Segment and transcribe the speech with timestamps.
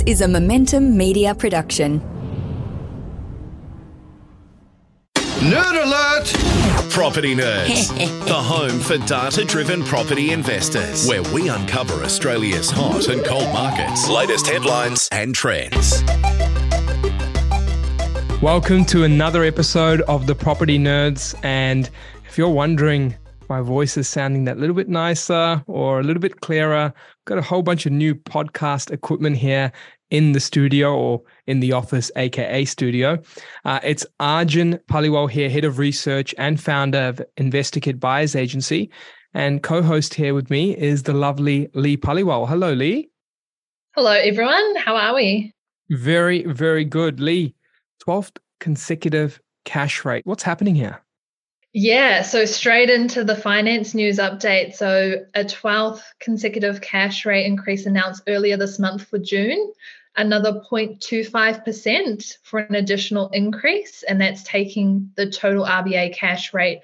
[0.00, 2.00] This is a Momentum Media production.
[5.14, 6.90] Nerd alert!
[6.90, 7.94] Property Nerds,
[8.26, 14.08] the home for data driven property investors, where we uncover Australia's hot and cold markets,
[14.08, 16.02] latest headlines, and trends.
[18.40, 21.38] Welcome to another episode of the Property Nerds.
[21.44, 21.90] And
[22.26, 23.16] if you're wondering,
[23.50, 26.94] my voice is sounding that little bit nicer or a little bit clearer,
[27.24, 29.72] got a whole bunch of new podcast equipment here
[30.10, 33.18] in the studio or in the office, aka studio.
[33.64, 38.88] Uh, it's Arjun Paliwal here, head of research and founder of InvestorKit Buyers Agency.
[39.34, 42.48] And co host here with me is the lovely Leigh Paliwal.
[42.48, 43.10] Hello, Leigh.
[43.96, 44.76] Hello, everyone.
[44.76, 45.52] How are we?
[45.90, 47.18] Very, very good.
[47.18, 47.54] Leigh,
[48.06, 50.24] 12th consecutive cash rate.
[50.24, 51.02] What's happening here?
[51.72, 54.74] Yeah, so straight into the finance news update.
[54.74, 59.72] So, a 12th consecutive cash rate increase announced earlier this month for June
[60.16, 66.80] another 0.25% for an additional increase, and that's taking the total RBA cash rate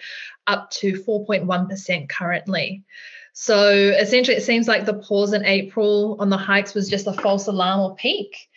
[0.46, 2.84] up to 4.1% currently.
[3.32, 7.12] So essentially, it seems like the pause in April on the hikes was just a
[7.12, 8.48] false alarm or peak.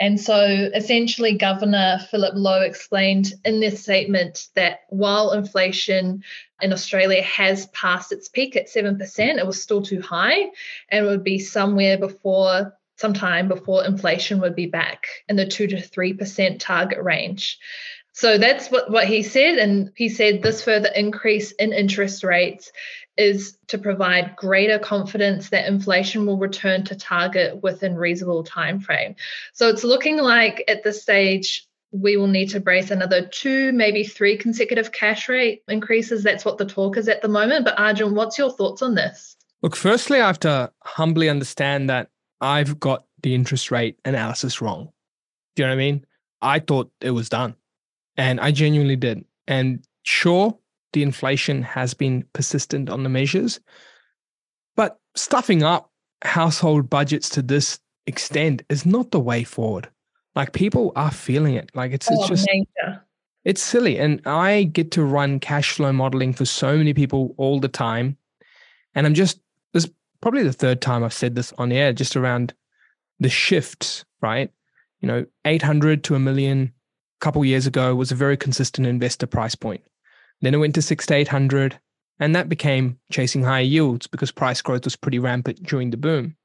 [0.00, 0.40] And so
[0.74, 6.22] essentially, Governor Philip Lowe explained in this statement that while inflation
[6.60, 10.50] in Australia has passed its peak at 7%, it was still too high
[10.88, 15.76] and would be somewhere before sometime before inflation would be back in the 2 to
[15.76, 17.58] 3% target range.
[18.12, 19.58] So that's what, what he said.
[19.58, 22.72] And he said this further increase in interest rates
[23.18, 29.16] is to provide greater confidence that inflation will return to target within reasonable time frame.
[29.52, 34.04] So it's looking like at this stage we will need to brace another two, maybe
[34.04, 36.22] three consecutive cash rate increases.
[36.22, 37.64] That's what the talk is at the moment.
[37.64, 39.36] But Arjun, what's your thoughts on this?
[39.62, 44.92] Look, firstly, I have to humbly understand that I've got the interest rate analysis wrong.
[45.56, 46.06] Do you know what I mean?
[46.40, 47.56] I thought it was done
[48.16, 49.24] and I genuinely did.
[49.48, 50.56] And sure,
[50.92, 53.60] the inflation has been persistent on the measures,
[54.76, 55.90] but stuffing up
[56.22, 59.88] household budgets to this extent is not the way forward.
[60.34, 61.70] Like people are feeling it.
[61.74, 63.04] Like it's, it's oh, just, major.
[63.44, 63.98] it's silly.
[63.98, 68.16] And I get to run cash flow modeling for so many people all the time.
[68.94, 69.40] And I'm just
[69.72, 69.88] this
[70.20, 72.54] probably the third time I've said this on the air, just around
[73.20, 74.50] the shifts, right?
[75.00, 76.72] You know, 800 to a million
[77.20, 79.82] a couple years ago was a very consistent investor price point.
[80.40, 81.78] Then it went to six to 800,
[82.20, 86.36] and that became chasing higher yields because price growth was pretty rampant during the boom.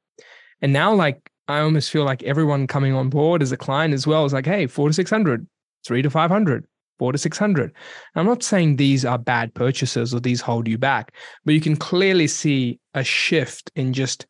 [0.61, 4.07] And now, like, I almost feel like everyone coming on board as a client as
[4.07, 5.45] well is like, hey, four to 600,
[5.85, 6.65] three to 500,
[6.99, 7.73] four to 600.
[8.15, 11.75] I'm not saying these are bad purchases or these hold you back, but you can
[11.75, 14.25] clearly see a shift in just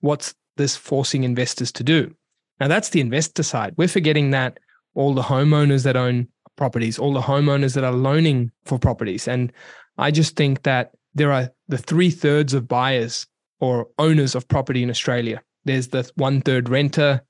[0.00, 2.14] what's this forcing investors to do.
[2.60, 3.74] Now, that's the investor side.
[3.76, 4.58] We're forgetting that
[4.94, 6.28] all the homeowners that own
[6.58, 9.26] properties, all the homeowners that are loaning for properties.
[9.26, 9.50] And
[9.96, 13.26] I just think that there are the three thirds of buyers
[13.60, 15.42] or owners of property in Australia.
[15.64, 17.22] There's the one third renter,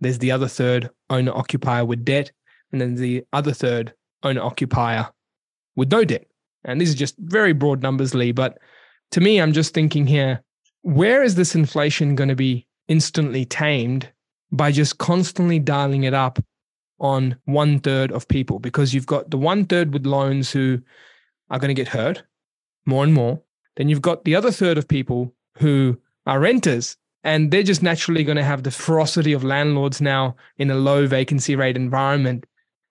[0.00, 2.30] there's the other third owner occupier with debt,
[2.70, 5.08] and then the other third owner occupier
[5.74, 6.26] with no debt.
[6.64, 8.32] And these are just very broad numbers, Leigh.
[8.32, 8.58] But
[9.10, 10.42] to me, I'm just thinking here
[10.82, 14.10] where is this inflation going to be instantly tamed
[14.52, 16.38] by just constantly dialing it up
[17.04, 18.58] on one third of people?
[18.58, 20.80] Because you've got the one third with loans who
[21.50, 22.24] are going to get hurt
[22.86, 23.40] more and more.
[23.76, 28.24] Then you've got the other third of people who are renters and they're just naturally
[28.24, 32.46] going to have the ferocity of landlords now in a low vacancy rate environment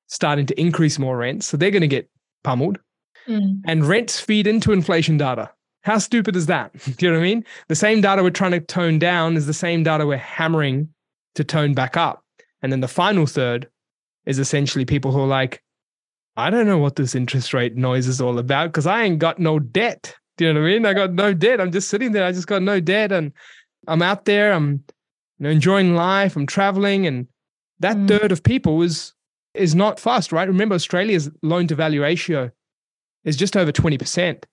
[0.07, 1.47] starting to increase more rents.
[1.47, 2.09] So they're going to get
[2.43, 2.79] pummeled.
[3.27, 3.61] Mm.
[3.65, 5.49] And rents feed into inflation data.
[5.81, 6.71] How stupid is that?
[6.83, 7.45] Do you know what I mean?
[7.67, 10.89] The same data we're trying to tone down is the same data we're hammering
[11.35, 12.23] to tone back up.
[12.61, 13.67] And then the final third
[14.25, 15.61] is essentially people who are like,
[16.35, 19.39] I don't know what this interest rate noise is all about because I ain't got
[19.39, 20.15] no debt.
[20.37, 20.85] Do you know what I mean?
[20.85, 21.61] I got no debt.
[21.61, 22.25] I'm just sitting there.
[22.25, 23.11] I just got no debt.
[23.11, 23.31] And
[23.87, 24.51] I'm out there.
[24.51, 24.83] I'm
[25.37, 26.35] you know, enjoying life.
[26.35, 27.05] I'm traveling.
[27.05, 27.27] And
[27.79, 28.07] that mm.
[28.07, 29.13] third of people is
[29.53, 30.47] is not fast, right?
[30.47, 32.49] Remember, Australia's loan to value ratio
[33.23, 34.43] is just over 20%.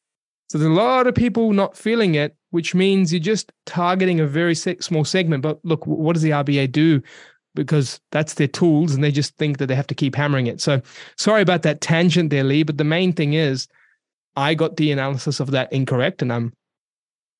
[0.49, 4.27] So there's a lot of people not feeling it, which means you're just targeting a
[4.27, 5.43] very small segment.
[5.43, 7.01] But look, what does the RBA do?
[7.55, 10.61] Because that's their tools and they just think that they have to keep hammering it.
[10.61, 10.81] So
[11.17, 12.63] sorry about that tangent there, Leigh.
[12.63, 13.67] But the main thing is,
[14.37, 16.53] I got the analysis of that incorrect and I'm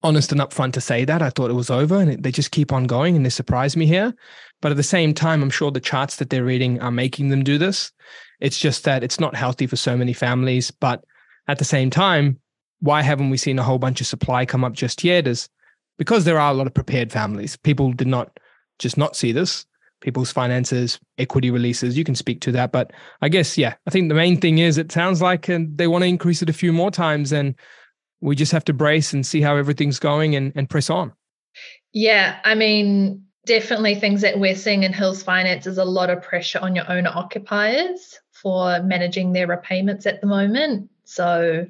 [0.03, 1.23] honest and upfront to say that.
[1.23, 3.87] I thought it was over and they just keep on going and they surprise me
[3.87, 4.15] here.
[4.61, 7.45] But at the same time, I'm sure the charts that they're reading are making them
[7.45, 7.93] do this.
[8.41, 10.71] It's just that it's not healthy for so many families.
[10.71, 11.05] But
[11.49, 12.41] at the same time,
[12.81, 15.27] why haven't we seen a whole bunch of supply come up just yet?
[15.27, 15.49] Is
[15.99, 17.57] because there are a lot of prepared families.
[17.57, 18.41] People did not
[18.79, 19.67] just not see this.
[20.01, 21.97] People's finances, equity releases.
[21.97, 22.73] You can speak to that.
[22.73, 22.93] But
[23.23, 26.03] I guess, yeah, I think the main thing is it sounds like uh, they want
[26.03, 27.55] to increase it a few more times and
[28.21, 31.13] we just have to brace and see how everything's going and, and press on.
[31.93, 32.39] Yeah.
[32.45, 36.59] I mean, definitely things that we're seeing in Hills Finance is a lot of pressure
[36.61, 40.91] on your owner occupiers for managing their repayments at the moment.
[41.05, 41.67] So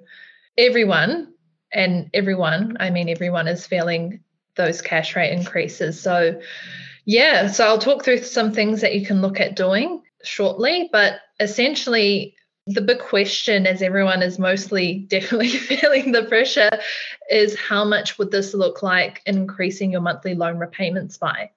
[0.58, 1.32] everyone,
[1.72, 4.20] and everyone, I mean, everyone is feeling
[4.56, 6.00] those cash rate increases.
[6.00, 6.40] So,
[7.10, 11.14] yeah, so I'll talk through some things that you can look at doing shortly, but
[11.40, 12.36] essentially,
[12.68, 16.70] the big question, as everyone is mostly definitely feeling the pressure,
[17.30, 21.50] is how much would this look like increasing your monthly loan repayments by?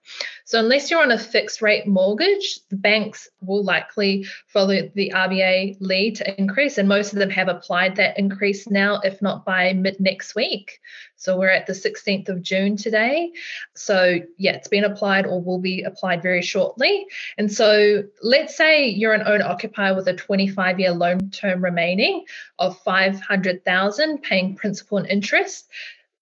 [0.45, 5.77] So, unless you're on a fixed rate mortgage, the banks will likely follow the RBA
[5.79, 9.73] lead to increase, and most of them have applied that increase now, if not by
[9.73, 10.79] mid next week.
[11.15, 13.31] So we're at the 16th of June today.
[13.75, 17.05] So, yeah, it's been applied or will be applied very shortly.
[17.37, 22.25] And so, let's say you're an owner occupier with a 25 year loan term remaining
[22.59, 25.62] of 500,000 paying principal and interest.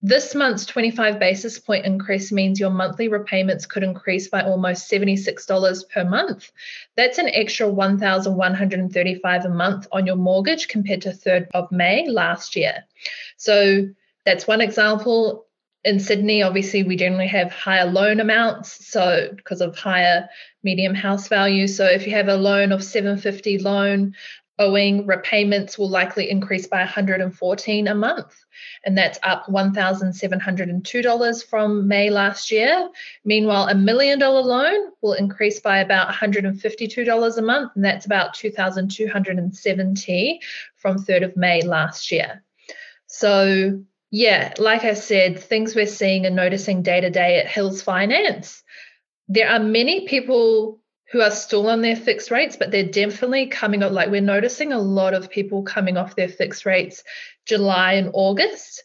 [0.04, 5.90] This month's 25 basis point increase means your monthly repayments could increase by almost $76
[5.90, 6.52] per month.
[6.98, 12.56] That's an extra $1,135 a month on your mortgage compared to 3rd of May last
[12.56, 12.84] year.
[13.38, 13.90] So
[14.26, 15.46] that's one example.
[15.84, 20.30] In Sydney, obviously, we generally have higher loan amounts, so because of higher
[20.64, 21.68] medium house value.
[21.68, 24.16] So if you have a loan of 750 loan,
[24.62, 28.46] owing repayments will likely increase by 114 a month
[28.86, 32.90] and that's up $1,702 from May last year.
[33.24, 38.34] Meanwhile, a million dollar loan will increase by about $152 a month, and that's about
[38.34, 40.42] 2,270
[40.78, 42.44] from 3rd of May last year.
[43.08, 47.82] So yeah, like I said, things we're seeing and noticing day to day at Hills
[47.82, 48.64] Finance.
[49.30, 50.81] There are many people
[51.12, 53.92] who are still on their fixed rates, but they're definitely coming up.
[53.92, 57.04] Like we're noticing a lot of people coming off their fixed rates
[57.46, 58.84] July and August.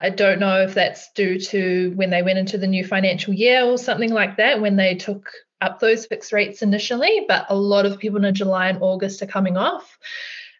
[0.00, 3.64] I don't know if that's due to when they went into the new financial year
[3.64, 5.30] or something like that, when they took
[5.62, 9.26] up those fixed rates initially, but a lot of people in July and August are
[9.26, 9.98] coming off.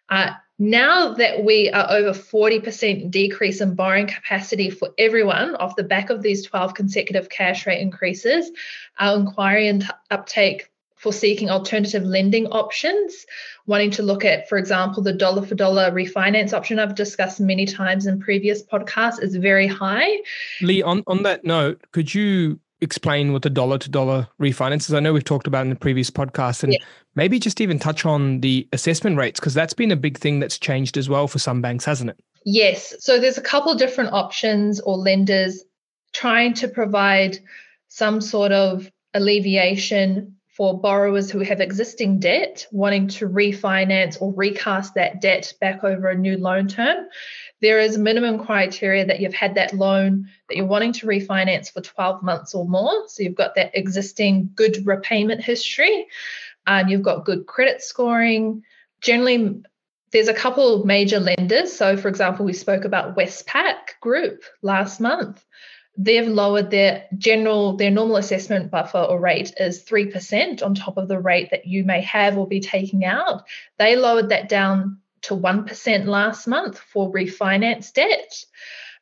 [0.09, 5.83] Uh, now that we are over 40% decrease in borrowing capacity for everyone off the
[5.83, 8.49] back of these 12 consecutive cash rate increases,
[8.97, 13.25] our inquiry and uptake for seeking alternative lending options,
[13.67, 17.65] wanting to look at, for example, the dollar for dollar refinance option I've discussed many
[17.65, 20.17] times in previous podcasts is very high.
[20.61, 24.99] Leigh, on, on that note, could you explain what the dollar to dollar refinances I
[24.99, 26.79] know we've talked about in the previous podcast and yeah.
[27.15, 30.59] maybe just even touch on the assessment rates because that's been a big thing that's
[30.59, 32.19] changed as well for some banks, hasn't it?
[32.45, 32.93] Yes.
[32.99, 35.63] So there's a couple different options or lenders
[36.13, 37.39] trying to provide
[37.87, 44.95] some sort of alleviation for borrowers who have existing debt wanting to refinance or recast
[44.95, 47.05] that debt back over a new loan term
[47.61, 51.81] there is minimum criteria that you've had that loan that you're wanting to refinance for
[51.81, 53.07] 12 months or more.
[53.07, 56.07] So you've got that existing good repayment history,
[56.65, 58.63] and you've got good credit scoring.
[59.01, 59.63] Generally,
[60.11, 61.73] there's a couple major lenders.
[61.73, 65.43] So, for example, we spoke about Westpac Group last month.
[65.99, 71.07] They've lowered their general, their normal assessment buffer or rate is 3% on top of
[71.07, 73.43] the rate that you may have or be taking out.
[73.79, 78.43] They lowered that down to 1% last month for refinance debt.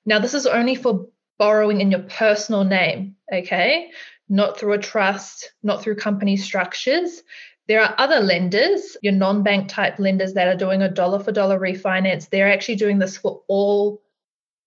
[0.05, 3.91] Now, this is only for borrowing in your personal name, okay?
[4.29, 7.23] Not through a trust, not through company structures.
[7.67, 11.31] There are other lenders, your non bank type lenders that are doing a dollar for
[11.31, 12.29] dollar refinance.
[12.29, 14.01] They're actually doing this for all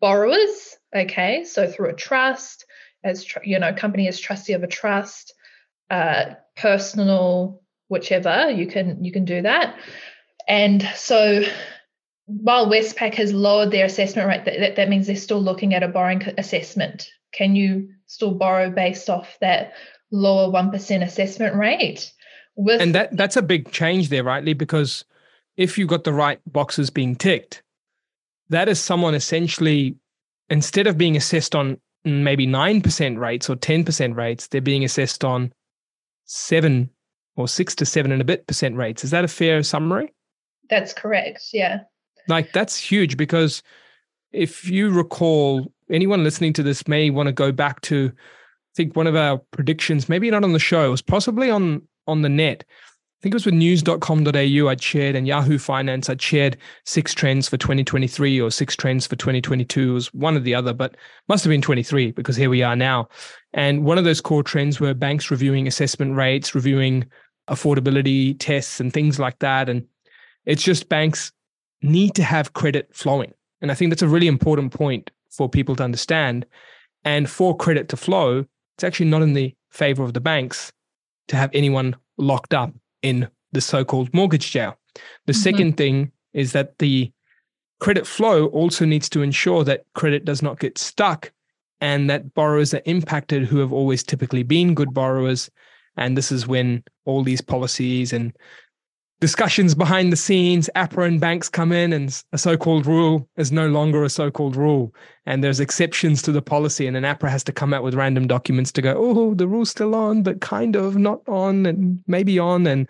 [0.00, 1.44] borrowers, okay?
[1.44, 2.64] So through a trust,
[3.04, 5.34] as you know, company is trustee of a trust,
[5.90, 9.78] uh, personal, whichever you can you can do that.
[10.46, 11.42] And so
[12.26, 15.88] while Westpac has lowered their assessment rate, that, that means they're still looking at a
[15.88, 17.10] borrowing assessment.
[17.32, 19.72] Can you still borrow based off that
[20.10, 22.12] lower 1% assessment rate?
[22.56, 25.04] With- and that that's a big change there, rightly, because
[25.56, 27.62] if you've got the right boxes being ticked,
[28.50, 29.96] that is someone essentially,
[30.50, 35.52] instead of being assessed on maybe 9% rates or 10% rates, they're being assessed on
[36.24, 36.90] seven
[37.36, 39.04] or six to seven and a bit percent rates.
[39.04, 40.12] Is that a fair summary?
[40.68, 41.48] That's correct.
[41.52, 41.80] Yeah.
[42.28, 43.62] Like that's huge because
[44.32, 48.94] if you recall, anyone listening to this may want to go back to I think
[48.94, 52.28] one of our predictions, maybe not on the show, it was possibly on on the
[52.28, 52.64] net.
[53.22, 57.56] Think it was with news.com.au I'd shared and Yahoo Finance I'd shared six trends for
[57.56, 60.96] 2023 or six trends for 2022 it was one or the other but
[61.28, 63.08] must have been 23 because here we are now.
[63.52, 67.06] And one of those core trends were banks reviewing assessment rates reviewing
[67.48, 69.68] affordability tests and things like that.
[69.68, 69.86] And
[70.44, 71.32] it's just banks
[71.82, 73.32] need to have credit flowing.
[73.60, 76.46] And I think that's a really important point for people to understand.
[77.04, 78.44] And for credit to flow
[78.78, 80.72] it's actually not in the favor of the banks
[81.26, 84.76] to have anyone locked up in the so called mortgage jail.
[85.26, 85.40] The mm-hmm.
[85.40, 87.10] second thing is that the
[87.80, 91.32] credit flow also needs to ensure that credit does not get stuck
[91.80, 95.48] and that borrowers are impacted who have always typically been good borrowers.
[95.96, 98.36] And this is when all these policies and
[99.20, 103.50] discussions behind the scenes, APRA and banks come in, and a so called rule is
[103.50, 104.94] no longer a so called rule.
[105.26, 108.26] And there's exceptions to the policy, and then APRA has to come out with random
[108.26, 112.38] documents to go, oh, the rule's still on, but kind of not on, and maybe
[112.38, 112.66] on.
[112.66, 112.88] And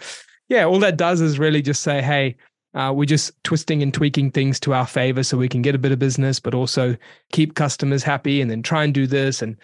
[0.48, 2.36] yeah, all that does is really just say, hey,
[2.74, 5.78] uh, we're just twisting and tweaking things to our favor so we can get a
[5.78, 6.96] bit of business, but also
[7.32, 9.40] keep customers happy and then try and do this.
[9.40, 9.56] And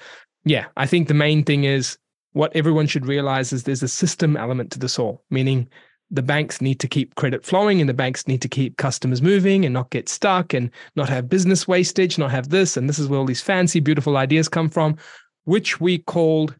[0.44, 1.98] yeah, I think the main thing is
[2.32, 5.68] what everyone should realize is there's a system element to this all, meaning
[6.10, 9.64] the banks need to keep credit flowing and the banks need to keep customers moving
[9.64, 12.76] and not get stuck and not have business wastage, not have this.
[12.76, 14.96] And this is where all these fancy, beautiful ideas come from,
[15.44, 16.54] which we called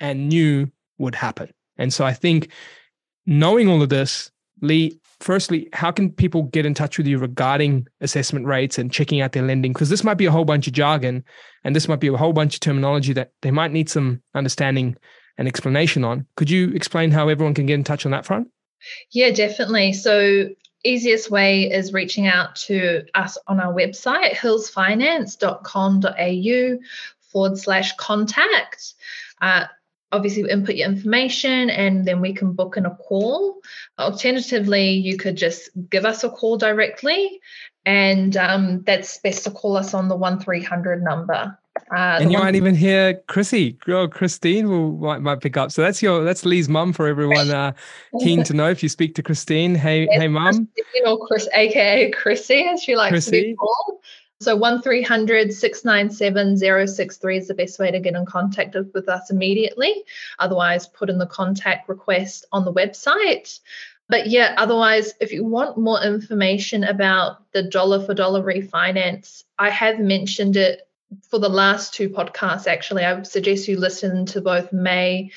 [0.00, 1.50] and knew would happen.
[1.76, 2.50] And so I think
[3.26, 7.86] knowing all of this, Leigh, firstly, how can people get in touch with you regarding
[8.00, 9.72] assessment rates and checking out their lending?
[9.72, 11.24] Because this might be a whole bunch of jargon
[11.64, 14.96] and this might be a whole bunch of terminology that they might need some understanding
[15.36, 16.26] and explanation on.
[16.36, 18.48] Could you explain how everyone can get in touch on that front?
[19.10, 19.92] Yeah, definitely.
[19.92, 20.50] So
[20.84, 26.78] easiest way is reaching out to us on our website, hillsfinance.com.au
[27.32, 28.94] forward slash contact.
[29.40, 29.64] Uh,
[30.12, 33.60] obviously, input your information and then we can book in a call.
[33.98, 37.40] Alternatively, you could just give us a call directly,
[37.84, 41.58] and um, that's best to call us on the 1300 number.
[41.90, 45.72] Uh, and you might even hear Chrissy, girl Christine will might, might pick up.
[45.72, 47.72] So that's your that's Leigh's mum for everyone uh,
[48.20, 48.70] keen to know.
[48.70, 50.68] If you speak to Christine, hey hey mum,
[51.04, 53.40] or Chris, aka Chrissy, as she likes Chrissy.
[53.40, 54.00] to be called.
[54.40, 60.04] So 1300 697 063 is the best way to get in contact with us immediately.
[60.38, 63.58] Otherwise, put in the contact request on the website.
[64.08, 69.70] But yeah, otherwise, if you want more information about the dollar for dollar refinance, I
[69.70, 70.82] have mentioned it
[71.28, 75.30] for the last two podcasts, actually, I would suggest you listen to both May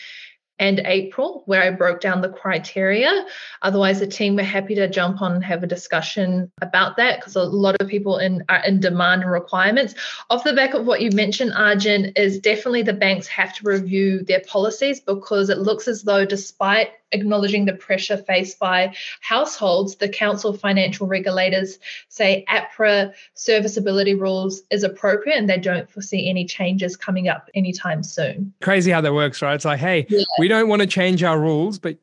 [0.59, 3.25] and April, where I broke down the criteria.
[3.61, 7.35] Otherwise, the team were happy to jump on and have a discussion about that because
[7.35, 9.93] a lot of people in, are in demand and requirements.
[10.29, 14.23] Off the back of what you mentioned, Arjun, is definitely the banks have to review
[14.23, 20.09] their policies because it looks as though, despite acknowledging the pressure faced by households, the
[20.09, 26.45] Council of Financial Regulators say APRA serviceability rules is appropriate and they don't foresee any
[26.45, 28.53] changes coming up anytime soon.
[28.61, 29.55] Crazy how that works, right?
[29.55, 30.23] It's like, hey, yeah.
[30.39, 31.97] we don't want to change our rules, but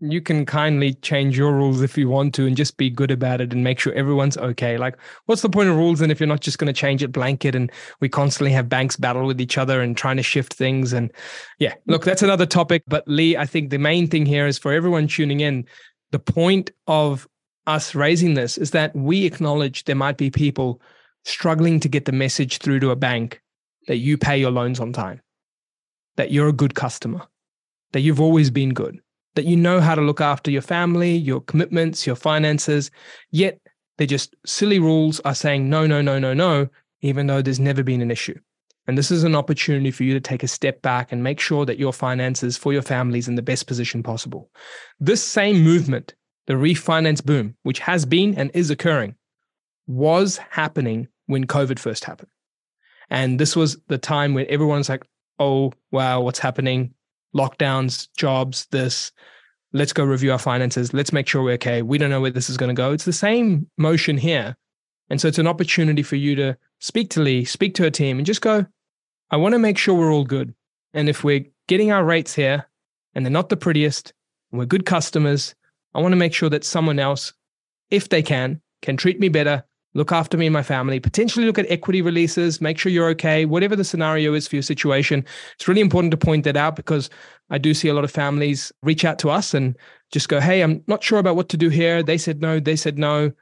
[0.00, 3.40] you can kindly change your rules if you want to and just be good about
[3.40, 4.76] it and make sure everyone's okay.
[4.76, 6.02] Like, what's the point of rules?
[6.02, 8.96] And if you're not just going to change it blanket and we constantly have banks
[8.96, 10.92] battle with each other and trying to shift things.
[10.92, 11.10] And
[11.58, 12.82] yeah, look, that's another topic.
[12.86, 15.64] But Leigh, I think the main thing here is for everyone tuning in,
[16.10, 17.26] the point of
[17.66, 20.80] us raising this is that we acknowledge there might be people
[21.24, 23.40] struggling to get the message through to a bank
[23.88, 25.22] that you pay your loans on time,
[26.16, 27.26] that you're a good customer,
[27.92, 29.00] that you've always been good
[29.36, 32.90] that you know how to look after your family, your commitments, your finances,
[33.30, 33.60] yet
[33.96, 36.68] they're just silly rules are saying no, no, no, no, no,
[37.00, 38.38] even though there's never been an issue.
[38.86, 41.64] And this is an opportunity for you to take a step back and make sure
[41.66, 44.50] that your finances for your family is in the best position possible.
[45.00, 46.14] This same movement,
[46.46, 49.16] the refinance boom, which has been and is occurring,
[49.86, 52.30] was happening when COVID first happened.
[53.10, 55.04] And this was the time when everyone's like,
[55.38, 56.94] oh, wow, what's happening?
[57.36, 59.12] Lockdowns, jobs, this.
[59.72, 60.94] Let's go review our finances.
[60.94, 61.82] Let's make sure we're okay.
[61.82, 62.92] We don't know where this is going to go.
[62.92, 64.56] It's the same motion here.
[65.10, 68.18] And so it's an opportunity for you to speak to Leigh, speak to her team,
[68.18, 68.64] and just go,
[69.30, 70.54] I want to make sure we're all good.
[70.94, 72.66] And if we're getting our rates here
[73.14, 74.12] and they're not the prettiest,
[74.50, 75.54] and we're good customers,
[75.94, 77.32] I want to make sure that someone else,
[77.90, 79.64] if they can, can treat me better,
[79.96, 83.46] look after me and my family, potentially look at equity releases, make sure you're okay,
[83.46, 85.24] whatever the scenario is for your situation.
[85.54, 87.08] It's really important to point that out because
[87.50, 89.76] I do see a lot of families reach out to us and
[90.12, 92.02] just go, Hey, I'm not sure about what to do here.
[92.02, 93.32] They said no, they said no.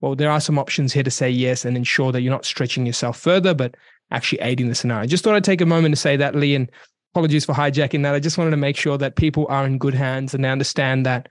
[0.00, 2.86] Well, there are some options here to say yes and ensure that you're not stretching
[2.86, 3.76] yourself further, but
[4.10, 5.06] actually aiding the scenario.
[5.06, 6.70] Just thought I'd take a moment to say that, Leigh, and
[7.12, 8.14] apologies for hijacking that.
[8.14, 11.04] I just wanted to make sure that people are in good hands and they understand
[11.06, 11.28] that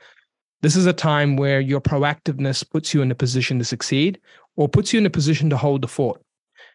[0.61, 4.19] this is a time where your proactiveness puts you in a position to succeed
[4.55, 6.21] or puts you in a position to hold the fort.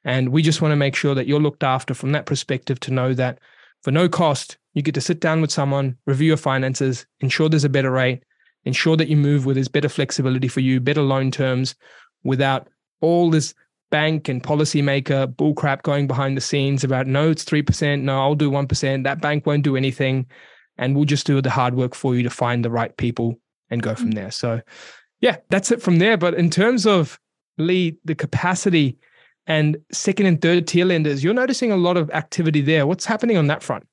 [0.04, 2.92] And we just want to make sure that you're looked after from that perspective to
[2.92, 3.38] know that
[3.82, 7.64] for no cost, you get to sit down with someone, review your finances, ensure there's
[7.64, 8.22] a better rate,
[8.64, 11.74] ensure that you move where there's better flexibility for you, better loan terms
[12.22, 12.68] without
[13.00, 13.54] all this
[13.90, 18.50] bank and policymaker bullcrap going behind the scenes about no, it's 3%, no, I'll do
[18.50, 20.26] 1%, that bank won't do anything.
[20.78, 23.38] And we'll just do the hard work for you to find the right people
[23.70, 24.14] and go from mm.
[24.14, 24.30] there.
[24.30, 24.60] So,
[25.20, 26.16] yeah, that's it from there.
[26.16, 27.18] But in terms of
[27.58, 28.98] Leigh, the capacity
[29.46, 32.86] and second and third tier lenders, you're noticing a lot of activity there.
[32.86, 33.86] What's happening on that front?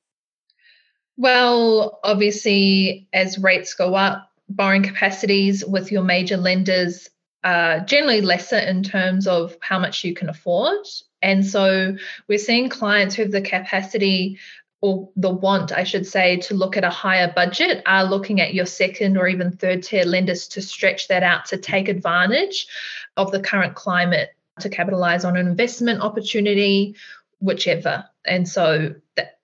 [1.18, 7.10] Well, obviously, as rates go up, borrowing capacities with your major lenders
[7.44, 10.86] are generally lesser in terms of how much you can afford.
[11.22, 11.96] And so
[12.28, 14.38] we're seeing clients who have the capacity
[14.82, 18.54] or the want, I should say, to look at a higher budget are looking at
[18.54, 22.68] your second or even third tier lenders to stretch that out to take advantage
[23.16, 24.30] of the current climate
[24.60, 26.96] to capitalize on an investment opportunity,
[27.40, 28.06] whichever.
[28.26, 28.94] And so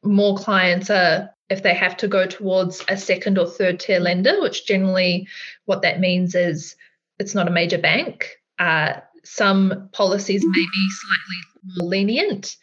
[0.04, 4.40] more clients are, if they have to go towards a second or third tier lender,
[4.42, 5.28] which generally
[5.66, 6.76] what that means is
[7.20, 8.38] it's not a major bank.
[8.60, 12.58] Uh, some policies may be slightly more lenient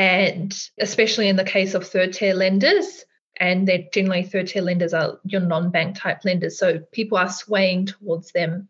[0.00, 3.04] and especially in the case of third tier lenders,
[3.38, 6.58] and they're generally third tier lenders are your non-bank type lenders.
[6.58, 8.66] So people are swaying towards them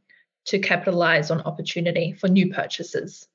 [0.46, 3.28] to capitalize on opportunity for new purchases.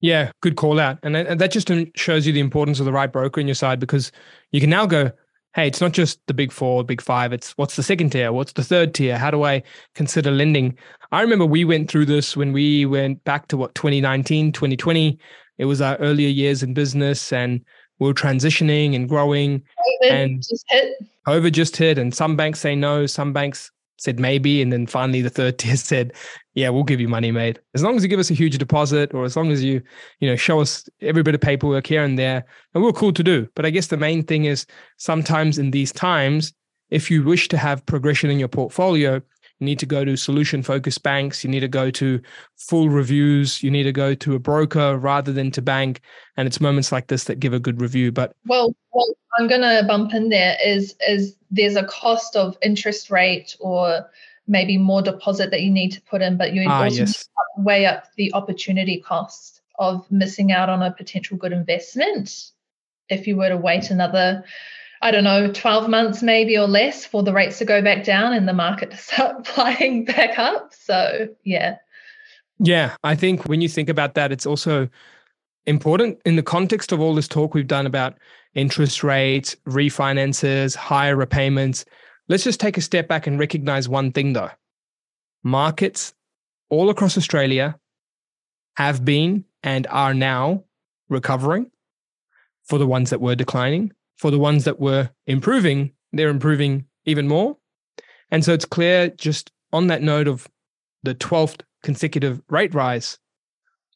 [0.00, 0.98] Yeah, good call out.
[1.04, 4.10] And that just shows you the importance of the right broker in your side because
[4.50, 5.12] you can now go,
[5.54, 7.32] hey, it's not just the big four, big five.
[7.32, 8.32] It's what's the second tier?
[8.32, 9.16] What's the third tier?
[9.16, 9.62] How do I
[9.94, 10.76] consider lending?
[11.12, 15.20] I remember we went through this when we went back to what, 2019, 2020.
[15.62, 17.64] It was our earlier years in business and
[18.00, 19.60] we are transitioning and growing.
[19.60, 20.94] COVID and just hit.
[21.28, 25.22] COVID just hit, and some banks say no, some banks said maybe, and then finally
[25.22, 26.12] the third tier said,
[26.54, 27.60] "Yeah, we'll give you money, mate.
[27.74, 29.80] As long as you give us a huge deposit, or as long as you,
[30.18, 33.22] you know, show us every bit of paperwork here and there, and we're cool to
[33.22, 34.66] do." But I guess the main thing is
[34.96, 36.52] sometimes in these times,
[36.90, 39.22] if you wish to have progression in your portfolio,
[39.62, 41.44] you need to go to solution focused banks.
[41.44, 42.20] You need to go to
[42.56, 43.62] full reviews.
[43.62, 46.00] You need to go to a broker rather than to bank.
[46.36, 48.10] And it's moments like this that give a good review.
[48.10, 49.06] But well, well
[49.38, 54.04] I'm going to bump in there is is there's a cost of interest rate or
[54.48, 57.28] maybe more deposit that you need to put in, but you ah, also yes.
[57.56, 62.50] weigh up the opportunity cost of missing out on a potential good investment
[63.08, 64.42] if you were to wait another
[65.02, 68.32] I don't know, 12 months maybe or less for the rates to go back down
[68.32, 70.72] and the market to start flying back up.
[70.72, 71.76] So, yeah.
[72.60, 74.88] Yeah, I think when you think about that, it's also
[75.66, 78.14] important in the context of all this talk we've done about
[78.54, 81.84] interest rates, refinances, higher repayments.
[82.28, 84.50] Let's just take a step back and recognize one thing though.
[85.42, 86.14] Markets
[86.70, 87.76] all across Australia
[88.76, 90.62] have been and are now
[91.08, 91.70] recovering
[92.62, 97.28] for the ones that were declining for the ones that were improving, they're improving even
[97.28, 97.56] more.
[98.30, 100.48] And so it's clear just on that note of
[101.02, 103.18] the 12th consecutive rate rise,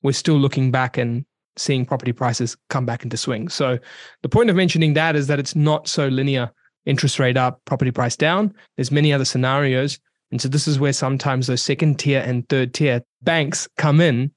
[0.03, 1.25] we're still looking back and
[1.57, 3.49] seeing property prices come back into swing.
[3.49, 3.79] So
[4.23, 6.51] the point of mentioning that is that it's not so linear
[6.85, 8.55] interest rate up, property price down.
[8.77, 9.99] There's many other scenarios.
[10.31, 14.31] And so this is where sometimes those second tier and third tier banks come in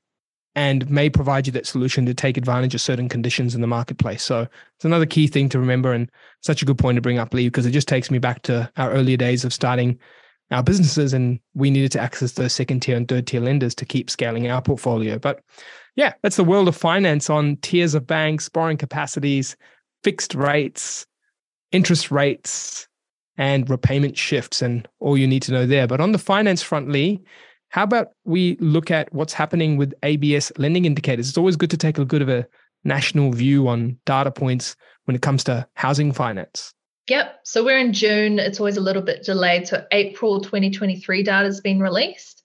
[0.55, 4.23] and may provide you that solution to take advantage of certain conditions in the marketplace.
[4.23, 6.09] So it's another key thing to remember and
[6.41, 8.69] such a good point to bring up, Leigh, because it just takes me back to
[8.77, 9.99] our earlier days of starting
[10.51, 13.85] our businesses and we needed to access those second tier and third tier lenders to
[13.85, 15.19] keep scaling our portfolio.
[15.19, 15.41] But
[15.95, 19.55] yeah, that's the world of finance on tiers of banks, borrowing capacities,
[20.03, 21.05] fixed rates,
[21.71, 22.87] interest rates,
[23.37, 25.87] and repayment shifts, and all you need to know there.
[25.87, 27.21] But on the finance front, Leigh,
[27.69, 31.29] how about we look at what's happening with ABS lending indicators?
[31.29, 32.47] It's always good to take a good of a
[32.83, 36.73] national view on data points when it comes to housing finance.
[37.07, 37.39] Yep.
[37.43, 38.39] So we're in June.
[38.39, 39.67] It's always a little bit delayed.
[39.67, 42.43] So April 2023 data has been released.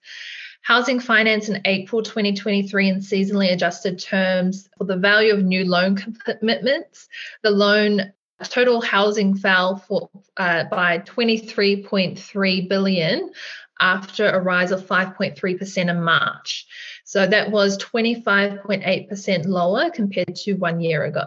[0.61, 5.95] Housing finance in April 2023 in seasonally adjusted terms for the value of new loan
[5.95, 7.07] commitments.
[7.43, 8.11] The loan
[8.43, 13.29] total housing fell for uh, by 23.3 billion
[13.79, 16.65] after a rise of 5.3% in March.
[17.03, 21.25] So that was 25.8% lower compared to one year ago.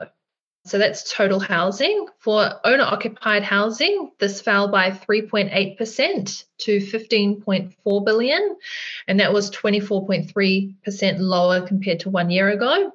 [0.67, 2.09] So that's total housing.
[2.19, 8.57] For owner occupied housing, this fell by 3.8% to 15.4 billion,
[9.07, 12.93] and that was 24.3% lower compared to one year ago.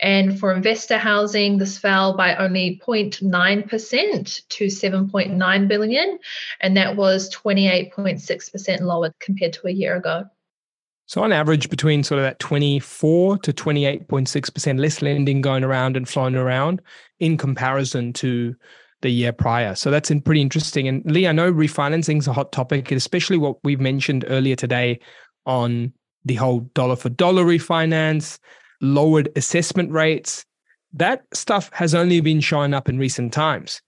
[0.00, 6.18] And for investor housing, this fell by only 0.9% to 7.9 billion,
[6.60, 10.24] and that was 28.6% lower compared to a year ago.
[11.06, 16.08] So on average, between sort of that 24 to 28.6% less lending going around and
[16.08, 16.80] flowing around
[17.18, 18.54] in comparison to
[19.02, 19.74] the year prior.
[19.74, 20.86] So that's pretty interesting.
[20.86, 25.00] And Leigh, I know refinancing is a hot topic, especially what we've mentioned earlier today
[25.46, 25.92] on
[26.24, 28.38] the whole dollar for dollar refinance,
[28.80, 30.44] lowered assessment rates.
[30.92, 33.80] That stuff has only been showing up in recent times,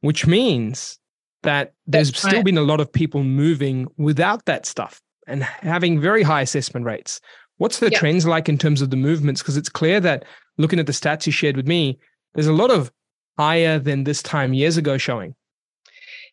[0.00, 0.98] which means
[1.42, 2.44] that there's That's still right.
[2.44, 7.20] been a lot of people moving without that stuff and having very high assessment rates.
[7.58, 8.00] What's the yep.
[8.00, 9.42] trends like in terms of the movements?
[9.42, 10.24] Because it's clear that
[10.58, 11.98] looking at the stats you shared with me,
[12.34, 12.90] there's a lot of
[13.38, 15.34] higher than this time years ago showing.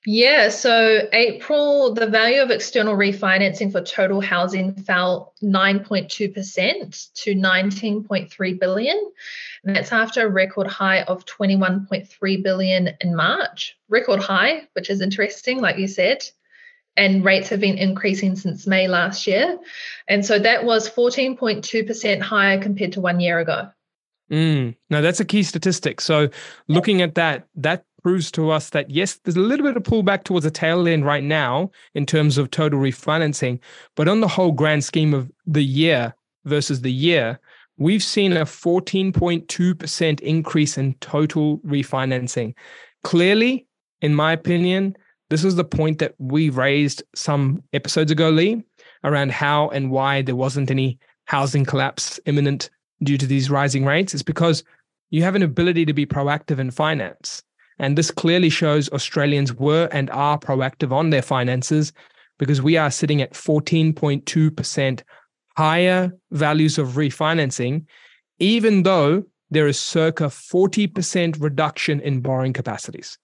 [0.06, 8.60] Yeah, so April, the value of external refinancing for total housing fell 9.2% to 19.3
[8.60, 9.12] billion.
[9.64, 13.78] And that's after a record high of 21.3 billion in March.
[13.88, 16.28] Record high, which is interesting, like you said
[16.96, 19.58] and rates have been increasing since May last year.
[20.08, 23.70] And so that was 14.2% higher compared to one year ago.
[24.34, 26.02] Mm, now that's a key statistic.
[26.02, 26.28] So
[26.68, 30.24] looking at that, that proves to us that yes, there's a little bit of pullback
[30.24, 33.60] towards the tail end right now in terms of total refinancing,
[33.96, 36.16] but on the whole grand scheme of the year
[36.46, 37.40] versus the year,
[37.78, 42.56] we've seen a 14.2% increase in total refinancing.
[43.04, 43.68] Clearly,
[44.02, 44.98] in my opinion,
[45.30, 48.64] this is the point that we raised some episodes ago, Leigh,
[49.04, 52.72] around how and why there wasn't any housing collapse imminent
[53.04, 54.14] due to these rising rates.
[54.14, 54.64] It's because
[55.10, 57.44] you have an ability to be proactive in finance.
[57.80, 61.94] And this clearly shows Australians were and are proactive on their finances
[62.40, 65.02] because we are sitting at 14.2%
[65.56, 67.86] higher values of refinancing,
[68.40, 73.18] even though there is circa 40% reduction in borrowing capacities.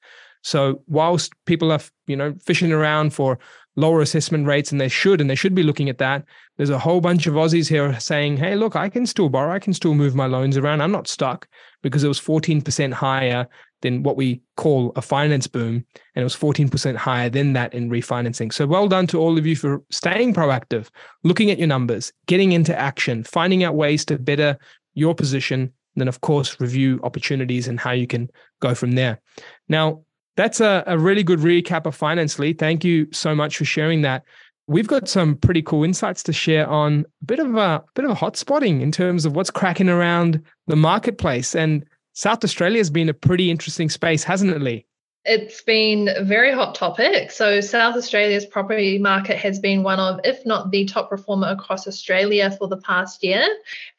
[0.43, 3.39] So whilst people are, you know, fishing around for
[3.79, 6.25] lower assessment rates and they should, and they should be looking at that,
[6.57, 9.59] there's a whole bunch of Aussies here saying, hey, look, I can still borrow, I
[9.59, 10.81] can still move my loans around.
[10.81, 11.47] I'm not stuck
[11.81, 13.47] because it was 14% higher
[13.81, 15.85] than what we call a finance boom.
[16.15, 18.51] And it was 14% higher than that in refinancing.
[18.51, 20.89] So well done to all of you for staying proactive,
[21.23, 24.57] looking at your numbers, getting into action, finding out ways to better
[24.93, 25.61] your position.
[25.61, 29.21] And then, of course, review opportunities and how you can go from there.
[29.69, 30.03] Now,
[30.39, 32.53] that's a, a really good recap of Finance Leigh.
[32.53, 34.23] Thank you so much for sharing that.
[34.67, 38.11] We've got some pretty cool insights to share on a bit of a bit of
[38.11, 41.55] a hot spotting in terms of what's cracking around the marketplace.
[41.55, 44.85] And South Australia has been a pretty interesting space, hasn't it, Leigh?
[45.25, 47.31] It's been a very hot topic.
[47.31, 51.87] So, South Australia's property market has been one of, if not the top performer across
[51.87, 53.45] Australia for the past year.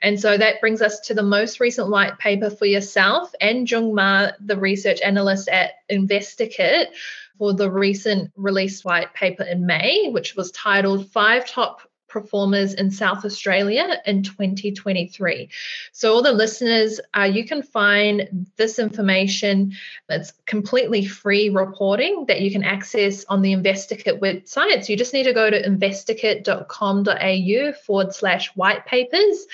[0.01, 3.95] And so that brings us to the most recent white paper for yourself and Jung
[3.95, 6.87] Ma, the research analyst at InvestorKit,
[7.37, 12.91] for the recent released white paper in May, which was titled Five Top performers in
[12.91, 15.49] South Australia in 2023.
[15.93, 19.73] So, all the listeners, uh, you can find this information.
[20.09, 24.85] It's completely free reporting that you can access on the InvestorKit website.
[24.85, 29.47] So, you just need to go to investorkit.com.au forward slash white papers,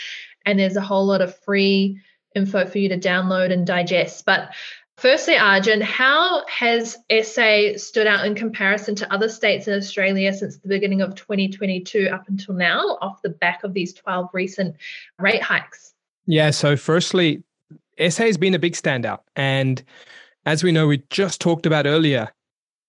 [0.44, 2.00] and there's a whole lot of free
[2.34, 4.26] info for you to download and digest.
[4.26, 4.50] But
[4.98, 10.56] Firstly, Arjun, how has SA stood out in comparison to other states in Australia since
[10.56, 14.74] the beginning of 2022 up until now, off the back of these 12 recent
[15.18, 15.92] rate hikes?
[16.24, 17.42] Yeah, so firstly,
[17.98, 19.20] SA has been a big standout.
[19.36, 19.82] And
[20.46, 22.32] as we know, we just talked about earlier,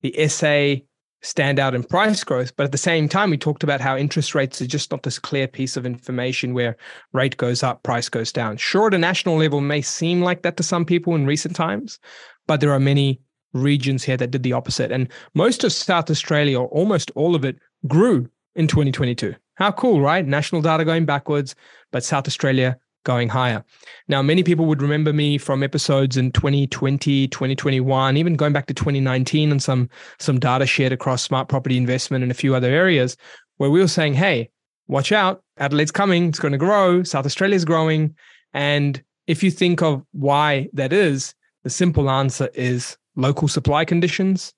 [0.02, 0.82] the SA
[1.22, 2.56] stand out in price growth.
[2.56, 5.20] But at the same time, we talked about how interest rates are just not this
[5.20, 6.78] clear piece of information where
[7.14, 8.58] rate goes up, price goes down.
[8.58, 12.00] Sure, at a national level may seem like that to some people in recent times,
[12.46, 13.20] but there are many
[13.54, 14.92] regions here that did the opposite.
[14.92, 19.36] And most of South Australia, or almost all of it, grew in 2022.
[19.56, 20.26] How cool, right?
[20.26, 21.56] National data going backwards,
[21.92, 22.78] but South Australia
[23.08, 23.64] going higher.
[24.10, 28.74] Now, many people would remember me from episodes in 2020, 2021, even going back to
[28.74, 29.90] 2019 and some,
[30.20, 33.16] some data shared across smart property investment and a few other areas
[33.56, 34.50] where we were saying, hey,
[34.88, 38.14] watch out, Adelaide's coming, it's going to grow, South Australia's growing.
[38.54, 44.54] And if you think of why that is, the simple answer is local supply conditions,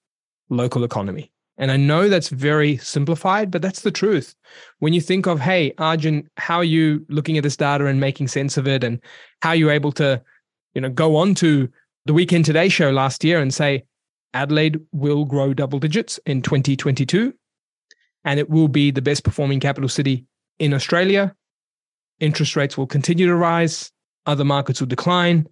[0.50, 1.32] local economy.
[1.60, 4.34] And I know that's very simplified, but that's the truth.
[4.80, 8.30] When you think of, hey, Arjun, how are you looking at this data and making
[8.30, 8.84] sense of it?
[8.84, 9.02] And
[9.42, 10.24] how are you're able to,
[10.74, 11.70] you know, go on to
[12.06, 13.84] the Weekend Today show last year and say,
[14.34, 17.34] Adelaide will grow double digits in 2022,
[18.24, 20.26] and it will be the best performing capital city
[20.60, 21.36] in Australia.
[22.20, 23.92] Interest rates will continue to rise.
[24.26, 25.48] other markets will decline,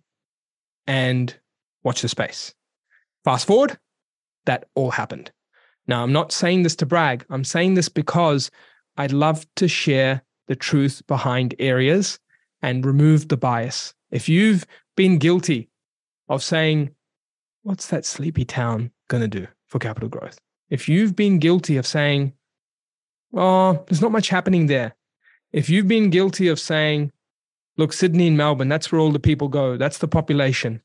[0.85, 1.35] and
[1.83, 2.53] watch the space.
[3.23, 3.77] Fast forward,
[4.45, 5.31] that all happened.
[5.87, 7.25] Now, I'm not saying this to brag.
[7.29, 8.51] I'm saying this because
[8.97, 12.19] I'd love to share the truth behind areas
[12.61, 13.93] and remove the bias.
[14.11, 15.69] If you've been guilty
[16.27, 16.91] of saying,
[17.63, 20.39] What's that sleepy town going to do for capital growth?
[20.69, 22.33] If you've been guilty of saying,
[23.33, 24.95] Oh, there's not much happening there.
[25.51, 27.11] If you've been guilty of saying,
[27.77, 30.81] Look, Sydney and Melbourne, that's where all the people go, that's the population.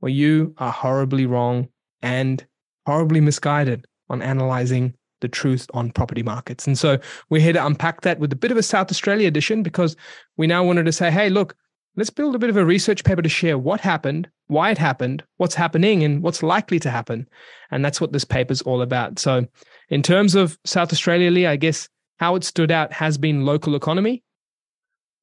[0.00, 1.68] Well, you are horribly wrong
[2.02, 2.44] and
[2.86, 6.66] horribly misguided on analyzing the truth on property markets.
[6.66, 6.98] And so
[7.30, 9.96] we're here to unpack that with a bit of a South Australia edition because
[10.36, 11.56] we now wanted to say, hey, look,
[11.96, 15.24] let's build a bit of a research paper to share what happened, why it happened,
[15.38, 17.26] what's happening, and what's likely to happen.
[17.70, 19.18] And that's what this paper is all about.
[19.18, 19.46] So,
[19.88, 21.88] in terms of South Australia, Leigh, I guess
[22.18, 24.22] how it stood out has been local economy,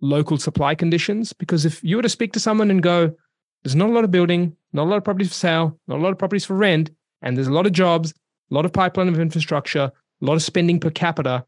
[0.01, 1.33] local supply conditions.
[1.33, 3.13] Because if you were to speak to someone and go,
[3.63, 6.01] there's not a lot of building, not a lot of properties for sale, not a
[6.01, 6.89] lot of properties for rent,
[7.21, 8.13] and there's a lot of jobs,
[8.53, 11.43] a lot of pipeline of infrastructure, a lot of spending per capita,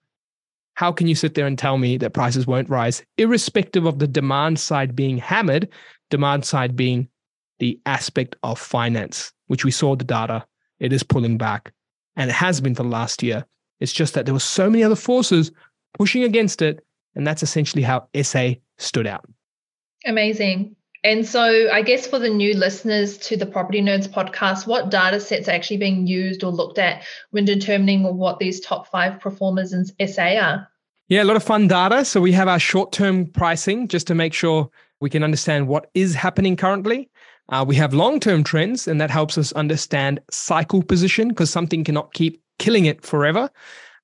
[0.73, 4.07] how can you sit there and tell me that prices won't rise, irrespective of the
[4.07, 5.69] demand side being hammered,
[6.09, 7.07] demand side being
[7.59, 10.43] the aspect of finance, which we saw the data,
[10.79, 11.71] it is pulling back.
[12.15, 13.45] And it has been for the last year.
[13.79, 15.51] It's just that there were so many other forces
[15.93, 16.83] pushing against it.
[17.13, 19.29] And that's essentially how SA stood out.
[20.05, 20.75] Amazing.
[21.05, 25.19] And so, I guess for the new listeners to the Property Nerds podcast, what data
[25.19, 29.71] sets are actually being used or looked at when determining what these top five performers
[29.71, 30.67] in SA are?
[31.07, 32.05] Yeah, a lot of fun data.
[32.05, 34.67] So, we have our short term pricing just to make sure
[34.99, 37.07] we can understand what is happening currently.
[37.49, 41.83] Uh, we have long term trends, and that helps us understand cycle position because something
[41.83, 43.51] cannot keep killing it forever.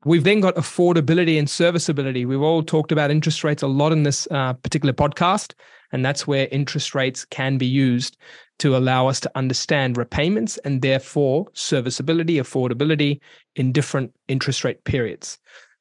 [0.06, 2.26] We've then got affordability and serviceability.
[2.26, 5.56] We've all talked about interest rates a lot in this uh, particular podcast.
[5.92, 8.18] And that's where interest rates can be used
[8.60, 13.20] to allow us to understand repayments and therefore serviceability, affordability
[13.56, 15.40] in different interest rate periods.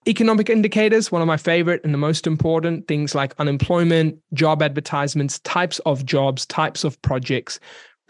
[0.08, 5.40] Economic indicators, one of my favorite and the most important things like unemployment, job advertisements,
[5.40, 7.60] types of jobs, types of projects,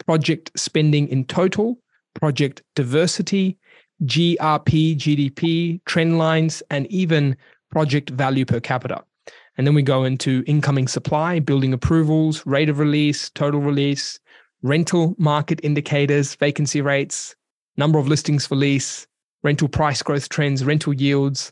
[0.05, 1.77] project spending in total,
[2.13, 3.57] project diversity,
[4.05, 7.35] GRP, GDP, trend lines, and even
[7.71, 9.03] project value per capita.
[9.57, 14.19] And then we go into incoming supply, building approvals, rate of release, total release,
[14.61, 17.35] rental market indicators, vacancy rates,
[17.77, 19.07] number of listings for lease,
[19.43, 21.51] rental price growth trends, rental yields,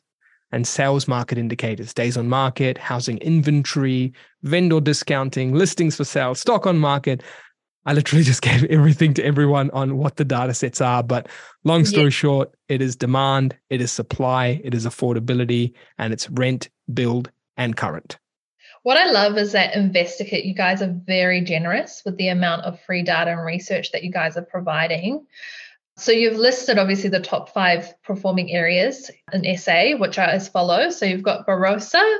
[0.51, 6.65] and sales market indicators, days on market, housing inventory, vendor discounting, listings for sale, stock
[6.65, 7.21] on market.
[7.85, 11.03] I literally just gave everything to everyone on what the data sets are.
[11.03, 11.27] But
[11.63, 12.09] long story yeah.
[12.09, 17.75] short, it is demand, it is supply, it is affordability, and it's rent, build, and
[17.77, 18.17] current.
[18.83, 22.79] What I love is that InvestorKit, you guys are very generous with the amount of
[22.81, 25.27] free data and research that you guys are providing.
[25.97, 30.97] So you've listed obviously the top five performing areas in SA, which are as follows.
[30.97, 32.17] So you've got Barossa,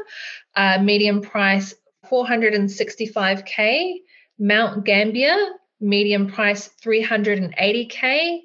[0.56, 1.74] uh, medium price
[2.12, 3.94] 465k,
[4.38, 5.38] Mount Gambier,
[5.80, 8.42] medium price 380k,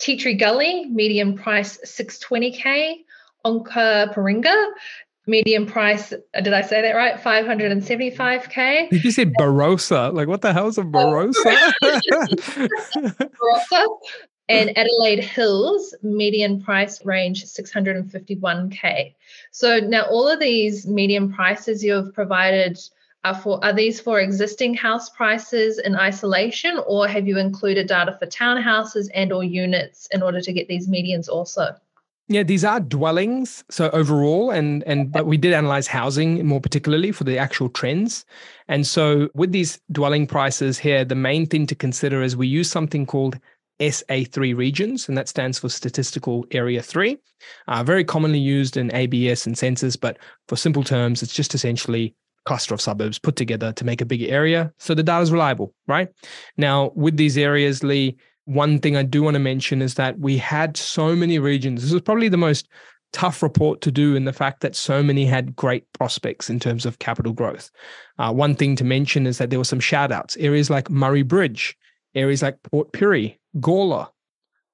[0.00, 3.04] Tea Tree Gully, medium price 620k,
[3.44, 4.72] Onkaparinga,
[5.26, 6.12] medium price.
[6.12, 7.16] Uh, did I say that right?
[7.16, 8.90] 575k.
[8.90, 10.12] Did you say Barossa?
[10.12, 11.72] Like, what the hell is a Barossa?
[11.82, 13.86] Barossa.
[14.48, 19.14] And Adelaide Hills, median price range 651k.
[19.50, 22.78] So now all of these median prices you've provided
[23.24, 28.16] are for are these for existing house prices in isolation, or have you included data
[28.20, 31.74] for townhouses and or units in order to get these medians also?
[32.28, 33.64] Yeah, these are dwellings.
[33.70, 38.24] So overall, and and but we did analyze housing more particularly for the actual trends.
[38.66, 42.68] And so with these dwelling prices here, the main thing to consider is we use
[42.68, 43.38] something called
[43.78, 47.16] SA3 regions, and that stands for Statistical Area 3.
[47.68, 52.14] Uh, very commonly used in ABS and census, but for simple terms, it's just essentially
[52.44, 54.72] cluster of suburbs put together to make a bigger area.
[54.78, 56.08] So the data is reliable, right?
[56.56, 60.38] Now, with these areas, Leigh, one thing I do want to mention is that we
[60.38, 61.82] had so many regions.
[61.82, 62.68] This was probably the most
[63.12, 66.86] tough report to do in the fact that so many had great prospects in terms
[66.86, 67.70] of capital growth.
[68.18, 71.22] Uh, one thing to mention is that there were some shout outs, areas like Murray
[71.22, 71.76] Bridge,
[72.14, 74.08] areas like Port Pirie, Gawler,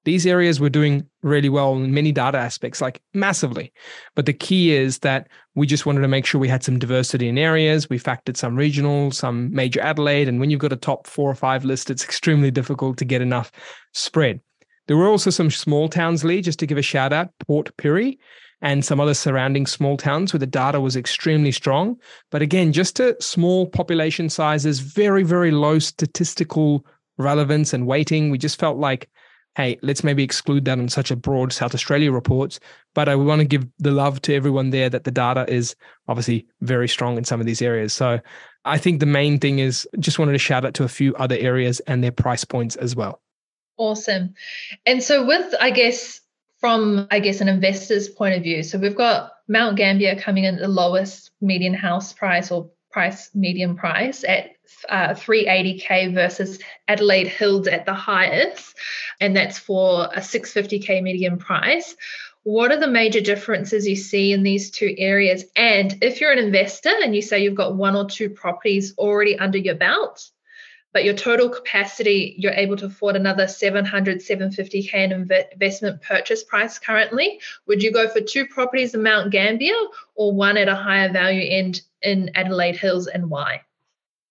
[0.05, 3.71] these areas were doing really well in many data aspects, like massively.
[4.15, 7.27] But the key is that we just wanted to make sure we had some diversity
[7.29, 7.89] in areas.
[7.89, 10.27] We factored some regional, some major Adelaide.
[10.27, 13.21] And when you've got a top four or five list, it's extremely difficult to get
[13.21, 13.51] enough
[13.93, 14.41] spread.
[14.87, 18.17] There were also some small towns, Leigh, just to give a shout out Port Pirie
[18.61, 21.97] and some other surrounding small towns where the data was extremely strong.
[22.31, 26.85] But again, just a small population sizes, very, very low statistical
[27.17, 28.29] relevance and weighting.
[28.29, 29.09] We just felt like,
[29.55, 32.59] hey, let's maybe exclude that on such a broad South Australia reports.
[32.95, 35.75] But I want to give the love to everyone there that the data is
[36.07, 37.93] obviously very strong in some of these areas.
[37.93, 38.19] So
[38.65, 41.37] I think the main thing is just wanted to shout out to a few other
[41.37, 43.21] areas and their price points as well.
[43.77, 44.33] Awesome.
[44.85, 46.21] And so with I guess
[46.59, 48.63] from I guess an investor's point of view.
[48.63, 53.29] So we've got Mount Gambier coming in at the lowest median house price or price
[53.33, 54.51] median price at
[54.89, 58.75] uh, 380k versus Adelaide Hills at the highest,
[59.19, 61.95] and that's for a 650k median price.
[62.43, 65.45] What are the major differences you see in these two areas?
[65.55, 69.39] And if you're an investor and you say you've got one or two properties already
[69.39, 70.29] under your belt,
[70.93, 76.77] but your total capacity, you're able to afford another 700, 750K in investment purchase price
[76.77, 77.39] currently.
[77.67, 79.73] Would you go for two properties in Mount Gambier
[80.15, 83.61] or one at a higher value end in Adelaide Hills and why?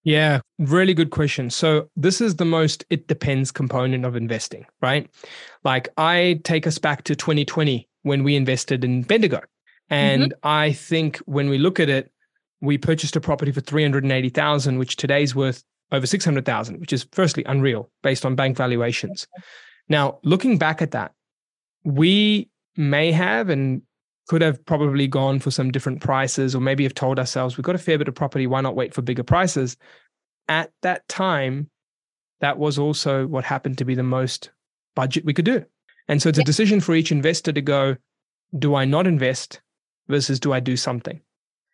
[0.04, 1.48] Yeah, really good question.
[1.50, 5.08] So, this is the most it depends component of investing, right?
[5.64, 9.40] Like, I take us back to 2020 when we invested in Bendigo.
[9.90, 10.48] And mm-hmm.
[10.48, 12.10] I think when we look at it,
[12.60, 17.90] we purchased a property for 380,000, which today's worth over 600,000, which is firstly unreal
[18.02, 19.26] based on bank valuations.
[19.88, 21.12] Now, looking back at that,
[21.84, 23.82] we may have and
[24.28, 27.74] could have probably gone for some different prices, or maybe have told ourselves we've got
[27.74, 29.76] a fair bit of property, why not wait for bigger prices?
[30.48, 31.70] At that time,
[32.40, 34.50] that was also what happened to be the most
[34.94, 35.64] budget we could do.
[36.08, 37.96] And so it's a decision for each investor to go,
[38.58, 39.60] do I not invest
[40.08, 41.20] versus do I do something?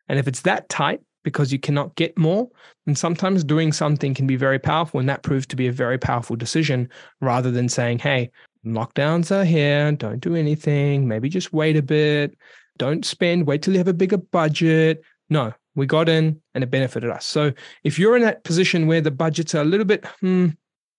[0.08, 2.48] And if it's that tight, because you cannot get more.
[2.86, 5.98] And sometimes doing something can be very powerful, and that proved to be a very
[5.98, 6.88] powerful decision
[7.20, 8.30] rather than saying, hey,
[8.74, 12.36] lockdowns are here, don't do anything, maybe just wait a bit,
[12.78, 15.02] don't spend, wait till you have a bigger budget.
[15.30, 17.26] No, we got in and it benefited us.
[17.26, 17.52] So
[17.84, 20.48] if you're in that position where the budgets are a little bit, hmm,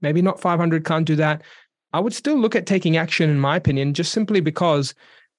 [0.01, 1.41] maybe not 500, can't do that,
[1.93, 4.93] I would still look at taking action, in my opinion, just simply because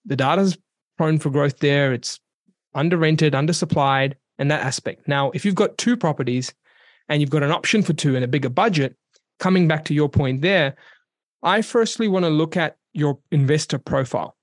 [0.04, 0.58] the data's
[0.98, 1.92] prone for growth there.
[1.92, 2.18] It's
[2.74, 5.06] under rented, undersupplied and that aspect.
[5.06, 6.52] Now, if you've got two properties
[7.08, 8.96] and you've got an option for two and a bigger budget,
[9.38, 10.76] coming back to your point there,
[11.42, 14.36] I firstly want to look at your investor profile.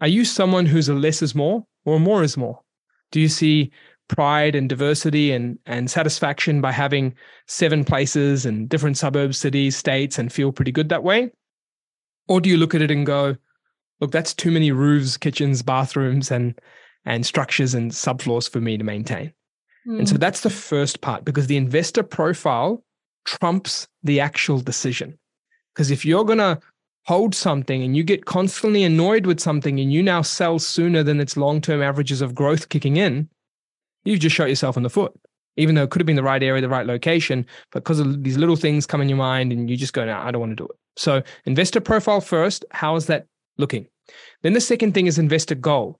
[0.00, 2.60] Are you someone who's a less is more or more is more?
[3.12, 3.70] Do you see
[4.08, 7.14] pride and diversity and, and satisfaction by having
[7.46, 11.30] seven places and different suburbs, cities, states, and feel pretty good that way?
[12.28, 13.36] Or do you look at it and go,
[14.00, 16.58] look, that's too many roofs, kitchens, bathrooms, and
[17.04, 19.32] and structures and subfloors for me to maintain.
[19.88, 20.00] Mm.
[20.00, 20.20] And so hmm.
[20.20, 22.84] that's the first part because the investor profile
[23.24, 25.18] trumps the actual decision.
[25.74, 26.60] Because if you're going to
[27.06, 31.20] hold something and you get constantly annoyed with something and you now sell sooner than
[31.20, 33.28] its long term averages of growth kicking in,
[34.04, 35.12] you've just shot yourself in the foot.
[35.56, 38.22] Even though it could have been the right area, the right location, but because of
[38.22, 40.52] these little things come in your mind and you just go, no, I don't want
[40.52, 40.76] to do it.
[40.96, 43.26] So, investor profile first, how is that
[43.58, 43.86] looking?
[44.42, 45.98] Then the second thing is investor goal.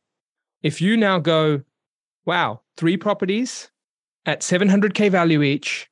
[0.63, 1.63] If you now go,
[2.25, 3.71] wow, three properties
[4.27, 5.89] at 700K value each,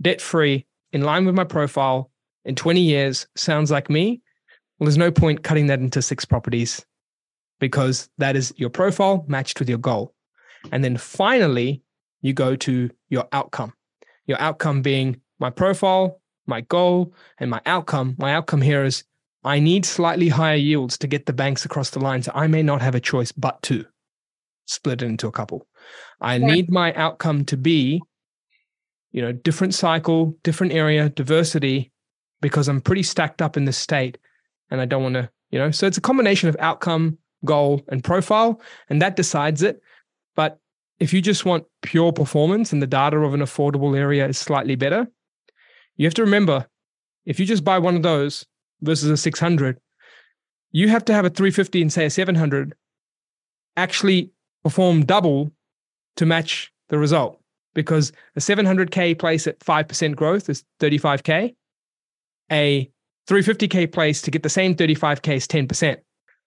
[0.00, 2.10] debt free, in line with my profile
[2.48, 4.22] in 20 years, sounds like me.
[4.78, 6.84] Well, there's no point cutting that into six properties
[7.60, 10.14] because that is your profile matched with your goal.
[10.72, 11.82] And then finally,
[12.22, 13.74] you go to your outcome.
[14.26, 18.16] Your outcome being my profile, my goal, and my outcome.
[18.18, 19.04] My outcome here is
[19.44, 22.22] I need slightly higher yields to get the banks across the line.
[22.22, 23.84] So I may not have a choice but to
[24.64, 25.66] split it into a couple.
[26.22, 26.46] I yeah.
[26.46, 28.00] need my outcome to be,
[29.12, 31.92] you know, different cycle, different area, diversity,
[32.40, 34.18] because I'm pretty stacked up in this state
[34.70, 38.04] and I don't want to, you know, so it's a combination of outcome, goal, and
[38.04, 39.80] profile, and that decides it.
[40.36, 40.58] But
[41.00, 44.76] if you just want pure performance and the data of an affordable area is slightly
[44.76, 45.08] better,
[45.96, 46.66] you have to remember
[47.24, 48.46] if you just buy one of those
[48.80, 49.78] versus a 600,
[50.70, 52.74] you have to have a 350 and say a 700
[53.76, 54.30] actually
[54.62, 55.50] perform double
[56.16, 57.40] to match the result
[57.74, 61.54] because a 700k place at 5% growth is 35k
[62.50, 62.90] a
[63.28, 65.96] 350k place to get the same 35k is 10%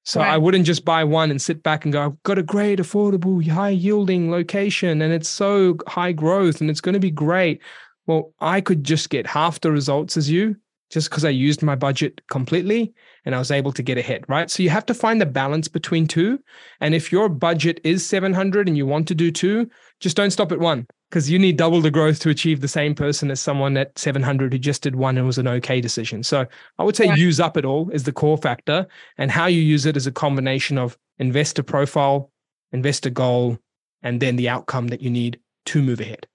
[0.04, 0.32] so right.
[0.32, 3.48] i wouldn't just buy one and sit back and go i've got a great affordable
[3.48, 7.62] high yielding location and it's so high growth and it's going to be great
[8.08, 10.56] well i could just get half the results as you
[10.92, 12.94] just because I used my budget completely
[13.26, 14.52] and I was able to get ahead, right?
[14.52, 16.40] So you have to find the balance between two.
[16.82, 19.70] And if your budget is 700 and you want to do two,
[20.00, 22.96] just don't stop at one because you need double the growth to achieve the same
[22.96, 26.24] person as someone at 700 who just did one and was an okay decision.
[26.24, 26.48] So
[26.80, 28.88] I would say use up it all is the core factor
[29.18, 32.32] and how you use it is a combination of investor profile,
[32.72, 33.60] investor goal,
[34.02, 36.28] and then the outcome that you need to move ahead.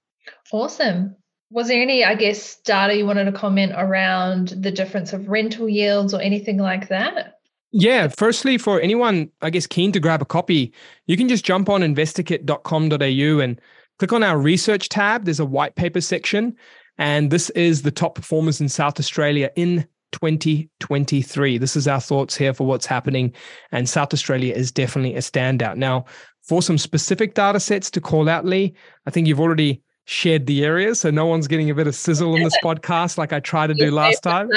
[0.53, 1.17] Awesome.
[1.51, 5.71] Was there any, I guess, data you wanted to comment around the difference of rental
[5.71, 7.39] yields or anything like that?
[7.73, 10.73] Yeah, firstly, for anyone, I guess, keen to grab a copy,
[11.07, 13.61] you can just jump on investorkit.com.au and
[13.99, 15.25] click on our research tab.
[15.25, 16.57] There's a white paper section,
[16.99, 21.59] and this is the top performers in South Australia in 2023.
[21.59, 23.35] This is our thoughts here for what's happening,
[23.73, 25.77] and South Australia is definitely a standout.
[25.77, 26.05] Now,
[26.43, 28.75] for some specific data sets to call out, Leigh,
[29.07, 32.35] I think you've already shared the areas, so no one's getting a bit of sizzle
[32.35, 34.49] on this podcast like I tried to do last time.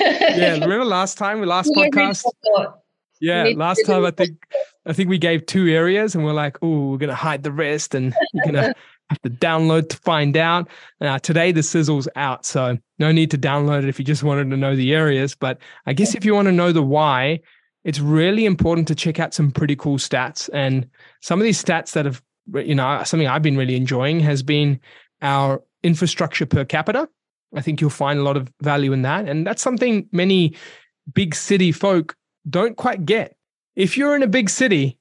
[0.00, 2.24] yeah, remember last time we last podcast?
[3.20, 4.38] Yeah, last time I think
[4.86, 7.94] I think we gave two areas, and we're like, oh, we're gonna hide the rest,
[7.94, 8.74] and you're gonna
[9.10, 10.68] have to download to find out.
[11.00, 14.50] Uh, today the sizzle's out, so no need to download it if you just wanted
[14.50, 15.34] to know the areas.
[15.34, 17.40] But I guess if you want to know the why,
[17.84, 20.50] it's really important to check out some pretty cool stats.
[20.52, 20.88] And
[21.20, 22.22] some of these stats that have
[22.54, 24.80] you know, something I've been really enjoying has been
[25.22, 27.08] our infrastructure per capita.
[27.54, 29.28] I think you'll find a lot of value in that.
[29.28, 30.54] And that's something many
[31.12, 32.16] big city folk
[32.48, 33.36] don't quite get.
[33.76, 34.98] If you're in a big city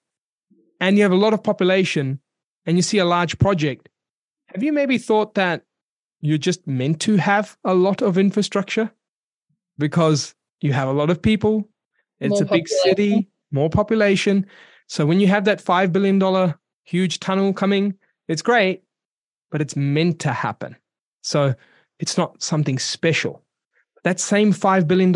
[0.79, 2.19] and you have a lot of population
[2.65, 3.89] and you see a large project,
[4.47, 5.63] have you maybe thought that
[6.21, 8.91] you're just meant to have a lot of infrastructure
[9.77, 11.69] because you have a lot of people?
[12.19, 14.45] It's more a big city, more population.
[14.87, 16.19] So when you have that $5 billion
[16.87, 17.93] huge tunnel coming.
[18.27, 18.83] It's great,
[19.51, 20.75] but it's meant to happen.
[21.21, 21.53] So
[21.99, 23.43] it's not something special.
[24.03, 25.13] That same $5 billion,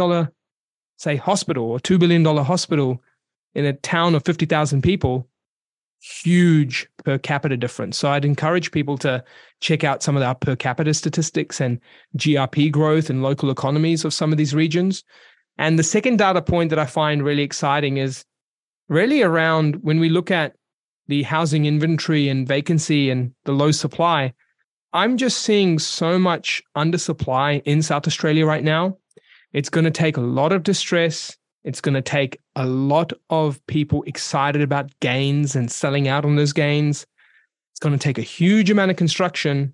[1.02, 3.02] say, hospital or $2 billion hospital
[3.56, 5.28] in a town of 50,000 people,
[6.00, 7.98] huge per capita difference.
[7.98, 9.24] So I'd encourage people to
[9.62, 11.80] check out some of our per capita statistics and
[12.18, 15.04] GRP growth and local economies of some of these regions.
[15.58, 18.24] And the second data point that I find really exciting is
[18.88, 20.56] really around when we look at
[21.08, 24.34] the housing inventory and vacancy and the low supply,
[24.94, 28.98] I'm just seeing so much undersupply in South Australia right now.
[29.54, 31.38] It's going to take a lot of distress.
[31.64, 36.36] It's going to take a lot of people excited about gains and selling out on
[36.36, 37.06] those gains.
[37.74, 39.74] It's going to take a huge amount of construction,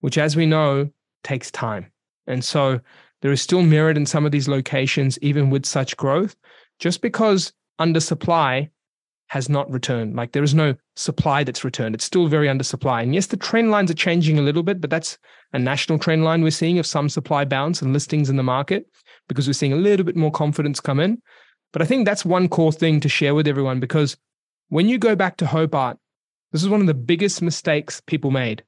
[0.00, 0.90] which, as we know,
[1.24, 1.90] takes time.
[2.26, 2.80] And so
[3.22, 6.36] there is still merit in some of these locations, even with such growth,
[6.78, 8.70] just because undersupply
[9.28, 10.14] has not returned.
[10.14, 11.94] Like there is no supply that's returned.
[11.94, 13.02] It's still very undersupply.
[13.02, 15.18] And yes, the trend lines are changing a little bit, but that's
[15.52, 18.86] a national trend line we're seeing of some supply bounce and listings in the market
[19.28, 21.20] because we're seeing a little bit more confidence come in.
[21.72, 24.16] But I think that's one core thing to share with everyone because
[24.68, 25.98] when you go back to Hobart,
[26.52, 28.64] this is one of the biggest mistakes people made.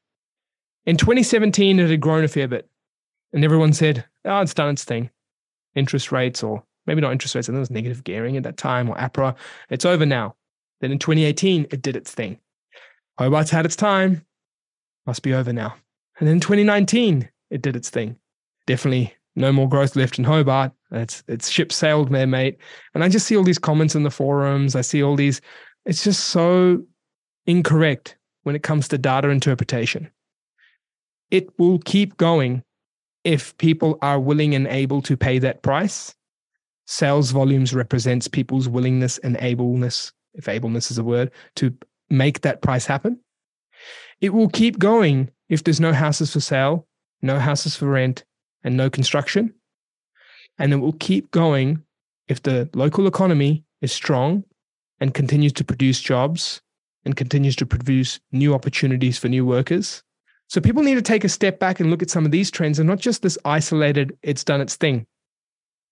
[0.86, 2.68] In 2017, it had grown a fair bit.
[3.32, 5.10] And everyone said, oh, it's done its thing.
[5.74, 8.56] Interest rates, or maybe not interest rates, I think it was negative gearing at that
[8.56, 9.34] time, or APRA.
[9.70, 10.34] It's over now.
[10.80, 12.38] Then in 2018, it did its thing.
[13.18, 14.24] Hobart's had its time,
[15.06, 15.74] must be over now.
[16.18, 18.16] And then 2019, it did its thing.
[18.66, 20.72] Definitely no more growth left in Hobart.
[20.90, 22.58] It's it's ship sailed there, mate.
[22.94, 24.76] And I just see all these comments in the forums.
[24.76, 25.40] I see all these.
[25.86, 26.82] It's just so
[27.46, 30.10] incorrect when it comes to data interpretation.
[31.30, 32.62] It will keep going
[33.24, 36.14] if people are willing and able to pay that price.
[36.86, 41.76] Sales volumes represents people's willingness and ableness if ableness is a word, to
[42.08, 43.18] make that price happen.
[44.20, 46.86] It will keep going if there's no houses for sale,
[47.22, 48.24] no houses for rent,
[48.64, 49.54] and no construction.
[50.58, 51.82] And it will keep going
[52.26, 54.44] if the local economy is strong
[55.00, 56.60] and continues to produce jobs
[57.04, 60.02] and continues to produce new opportunities for new workers.
[60.48, 62.78] So people need to take a step back and look at some of these trends
[62.78, 65.06] and not just this isolated, it's done its thing.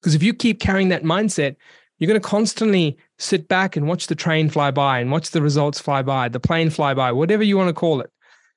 [0.01, 1.57] Because if you keep carrying that mindset,
[1.99, 5.43] you're going to constantly sit back and watch the train fly by and watch the
[5.43, 8.11] results fly by, the plane fly by, whatever you want to call it.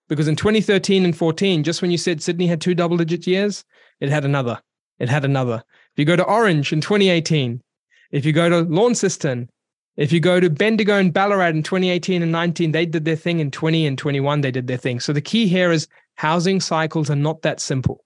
[0.09, 3.63] Because in 2013 and 14, just when you said Sydney had two double digit years,
[3.99, 4.61] it had another.
[4.99, 5.63] It had another.
[5.93, 7.61] If you go to Orange in 2018,
[8.11, 9.49] if you go to Launceston,
[9.97, 13.39] if you go to Bendigo and Ballarat in 2018 and 19, they did their thing.
[13.39, 14.99] In 20 and 21, they did their thing.
[14.99, 18.03] So the key here is housing cycles are not that simple.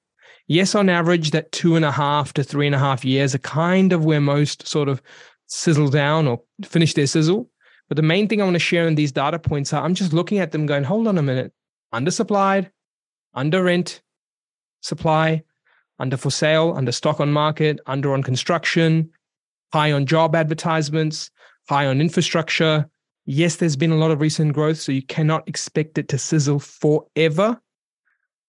[0.47, 3.39] Yes, on average, that two and a half to three and a half years are
[3.39, 5.01] kind of where most sort of
[5.47, 7.49] sizzle down or finish their sizzle.
[7.87, 10.13] But the main thing I want to share in these data points are I'm just
[10.13, 11.53] looking at them going, hold on a minute,
[11.93, 12.71] undersupplied,
[13.33, 14.01] under rent,
[14.81, 15.43] supply,
[15.99, 19.09] under for sale, under stock on market, under on construction,
[19.71, 21.29] high on job advertisements,
[21.69, 22.89] high on infrastructure.
[23.25, 26.59] Yes, there's been a lot of recent growth, so you cannot expect it to sizzle
[26.59, 27.59] forever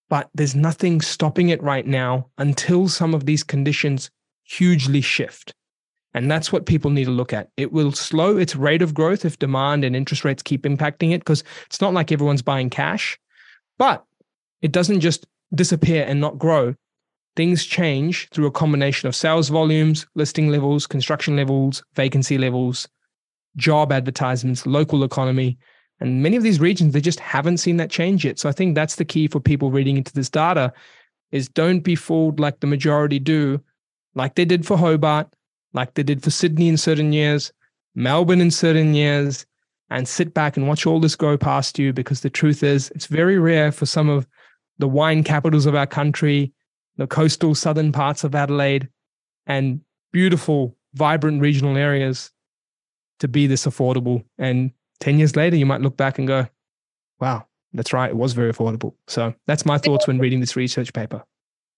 [0.09, 4.11] but there's nothing stopping it right now until some of these conditions
[4.45, 5.55] hugely shift.
[6.12, 7.51] And that's what people need to look at.
[7.57, 11.18] It will slow its rate of growth if demand and interest rates keep impacting it
[11.18, 13.18] because it's not like everyone's buying cash,
[13.78, 14.05] but
[14.62, 16.74] it doesn't just disappear and not grow.
[17.37, 22.89] Things change through a combination of sales volumes, listing levels, construction levels, vacancy levels,
[23.57, 25.59] job advertisements, local economy.
[26.01, 28.39] And many of these regions, they just haven't seen that change yet.
[28.39, 30.72] So I think that's the key for people reading into this data
[31.32, 33.61] is don't be fooled like the majority do,
[34.14, 35.28] like they did for Hobart,
[35.72, 37.53] like they did for Sydney in certain years,
[37.97, 39.45] Melbourne in certain years,
[39.91, 43.07] and sit back and watch all this go past you because the truth is, it's
[43.07, 44.26] very rare for some of
[44.78, 46.53] the wine capitals of our country,
[46.97, 48.88] the coastal southern parts of Adelaide,
[49.47, 49.80] and
[50.12, 52.30] beautiful, vibrant regional areas
[53.20, 54.24] to be this affordable.
[54.38, 54.70] And
[55.01, 56.47] 10 years later, you might look back and go,
[57.20, 58.95] wow, that's right, it was very affordable.
[59.09, 61.24] So that's my thoughts when reading this research paper.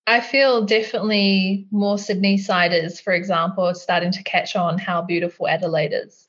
[0.06, 5.48] I feel definitely more Sydney siders, for example, are starting to catch on how beautiful
[5.48, 6.28] Adelaide is.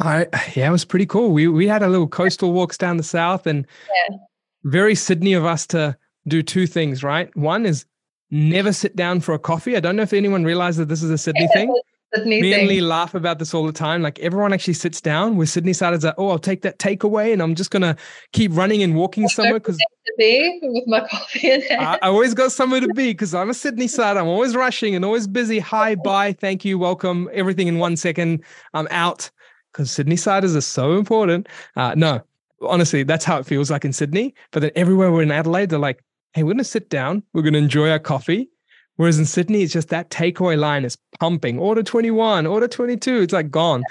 [0.00, 1.32] I yeah, it was pretty cool.
[1.32, 3.66] We we had a little coastal walks down the south, and
[4.08, 4.16] yeah.
[4.64, 7.02] very Sydney of us to do two things.
[7.02, 7.84] Right, one is
[8.30, 9.76] never sit down for a coffee.
[9.76, 11.74] I don't know if anyone realized that this is a Sydney thing.
[12.14, 12.60] Sydney Me thing.
[12.60, 14.02] and Leigh laugh about this all the time.
[14.02, 17.42] Like everyone actually sits down with Sydney siders like, oh, I'll take that takeaway and
[17.42, 17.96] I'm just gonna
[18.32, 19.78] keep running and walking somewhere because
[20.16, 21.52] be with my coffee.
[21.70, 24.16] I, I always got somewhere to be because I'm a Sydney side.
[24.16, 25.58] I'm always rushing and always busy.
[25.58, 28.42] Hi, bye, thank you, welcome, everything in one second.
[28.74, 29.30] I'm out
[29.72, 31.48] because Sydney siders are so important.
[31.76, 32.22] Uh, no,
[32.62, 34.34] honestly, that's how it feels like in Sydney.
[34.50, 36.02] But then everywhere we're in Adelaide, they're like,
[36.38, 38.50] hey, we're gonna sit down, we're gonna enjoy our coffee
[38.98, 41.56] Whereas in Sydney, it's just that takeaway line is pumping.
[41.56, 43.20] Order 21, order 22.
[43.20, 43.84] It's like gone.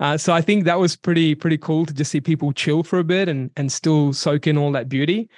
[0.00, 2.98] Uh, so I think that was pretty pretty cool to just see people chill for
[2.98, 5.28] a bit and and still soak in all that beauty.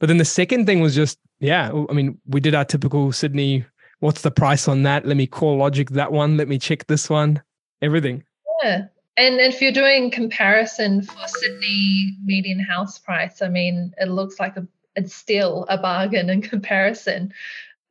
[0.00, 1.72] But then the second thing was just yeah.
[1.88, 3.64] I mean, we did our typical Sydney.
[4.00, 5.06] What's the price on that?
[5.06, 6.36] Let me CoreLogic that one.
[6.36, 7.42] Let me check this one.
[7.80, 8.22] Everything.
[8.62, 8.82] Yeah.
[9.16, 14.56] And if you're doing comparison for Sydney median house price, I mean, it looks like
[14.58, 14.66] a,
[14.96, 17.32] it's still a bargain in comparison.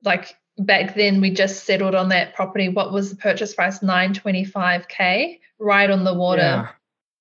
[0.03, 2.69] Like back then we just settled on that property.
[2.69, 3.79] What was the purchase price?
[3.79, 6.41] 925k, right on the water.
[6.41, 6.67] Yeah.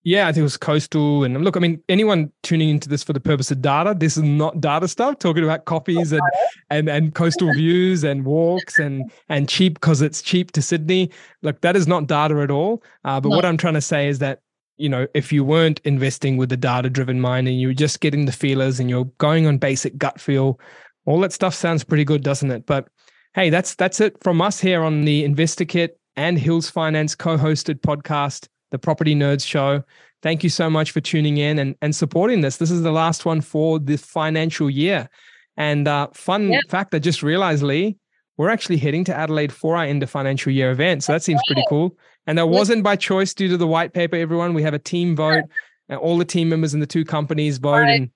[0.05, 1.23] Yeah, I think it was coastal.
[1.23, 4.25] And look, I mean, anyone tuning into this for the purpose of data, this is
[4.25, 5.21] not data stuff.
[5.21, 6.23] Talking about coffees and
[6.71, 11.11] and and coastal views and walks and and cheap because it's cheap to Sydney.
[11.43, 12.83] Look, that is not data at all.
[13.05, 13.37] Uh, but no.
[13.37, 14.41] what I'm trying to say is that
[14.83, 18.01] you know, if you weren't investing with the data driven mind and you were just
[18.01, 20.59] getting the feelers and you're going on basic gut feel,
[21.07, 22.67] all that stuff sounds pretty good, doesn't it?
[22.67, 22.89] But
[23.35, 28.47] Hey, that's that's it from us here on the InvestorKit and Hills Finance co-hosted podcast,
[28.71, 29.83] the Property Nerds Show.
[30.21, 32.59] Thank you so much for tuning in and, and supporting this.
[32.59, 35.09] This is the last one for the financial year.
[35.57, 36.59] And uh, fun yeah.
[36.69, 37.97] fact, I just realized, Leigh,
[38.37, 41.03] we're actually heading to Adelaide for our end of financial year event.
[41.03, 41.97] So that seems pretty cool.
[42.27, 44.55] And that wasn't by choice due to the white paper, everyone.
[44.55, 45.45] We have a team vote,
[45.89, 47.89] and all the team members in the two companies vote.
[47.89, 48.11] And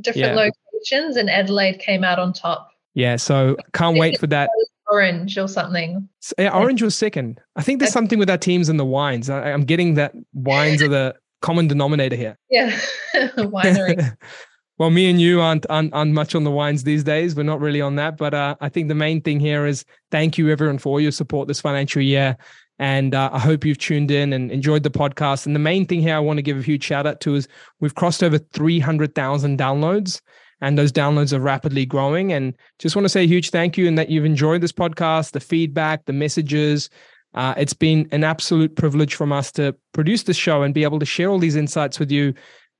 [0.00, 0.34] different yeah.
[0.34, 2.70] locations, and Adelaide came out on top.
[2.94, 4.50] Yeah, so can't wait for that.
[4.90, 6.08] Orange or something.
[6.20, 7.40] So, yeah, orange was second.
[7.56, 9.30] I think there's something with our teams and the wines.
[9.30, 12.38] I, am getting that wines are the common denominator here.
[12.50, 12.78] Yeah,
[13.14, 14.16] winery.
[14.78, 17.34] well, me and you aren't, aren't, aren't much on the wines these days.
[17.34, 20.38] We're not really on that, but uh, I think the main thing here is thank
[20.38, 22.36] you everyone for your support this financial year.
[22.78, 25.46] And uh, I hope you've tuned in and enjoyed the podcast.
[25.46, 27.46] And the main thing here I want to give a huge shout out to is
[27.80, 30.20] we've crossed over 300,000 downloads
[30.60, 32.32] and those downloads are rapidly growing.
[32.32, 35.32] And just want to say a huge thank you and that you've enjoyed this podcast,
[35.32, 36.90] the feedback, the messages.
[37.34, 40.98] Uh, it's been an absolute privilege from us to produce this show and be able
[41.00, 42.32] to share all these insights with you.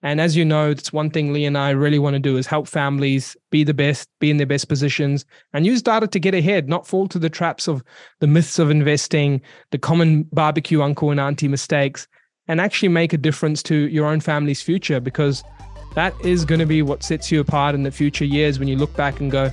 [0.05, 2.47] And as you know, that's one thing Leigh and I really want to do is
[2.47, 5.25] help families be the best, be in their best positions,
[5.55, 7.83] and use data to get ahead, not fall to the traps of
[8.21, 9.41] the myths of investing,
[9.71, 12.07] the common barbecue uncle and auntie mistakes,
[12.49, 15.43] and actually make a difference to your own family's future because
[15.95, 18.77] that is going to be what sets you apart in the future years when you
[18.77, 19.51] look back and go,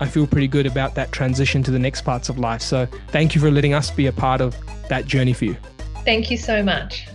[0.00, 2.62] I feel pretty good about that transition to the next parts of life.
[2.62, 4.56] So thank you for letting us be a part of
[4.88, 5.58] that journey for you.
[6.06, 7.06] Thank you so much.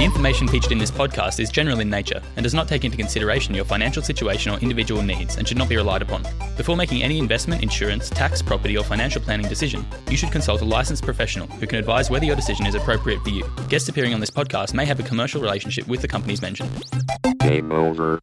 [0.00, 2.96] The information featured in this podcast is general in nature and does not take into
[2.96, 6.22] consideration your financial situation or individual needs and should not be relied upon.
[6.56, 10.64] Before making any investment, insurance, tax, property, or financial planning decision, you should consult a
[10.64, 13.44] licensed professional who can advise whether your decision is appropriate for you.
[13.68, 16.70] Guests appearing on this podcast may have a commercial relationship with the companies mentioned.
[17.40, 18.16] Game over.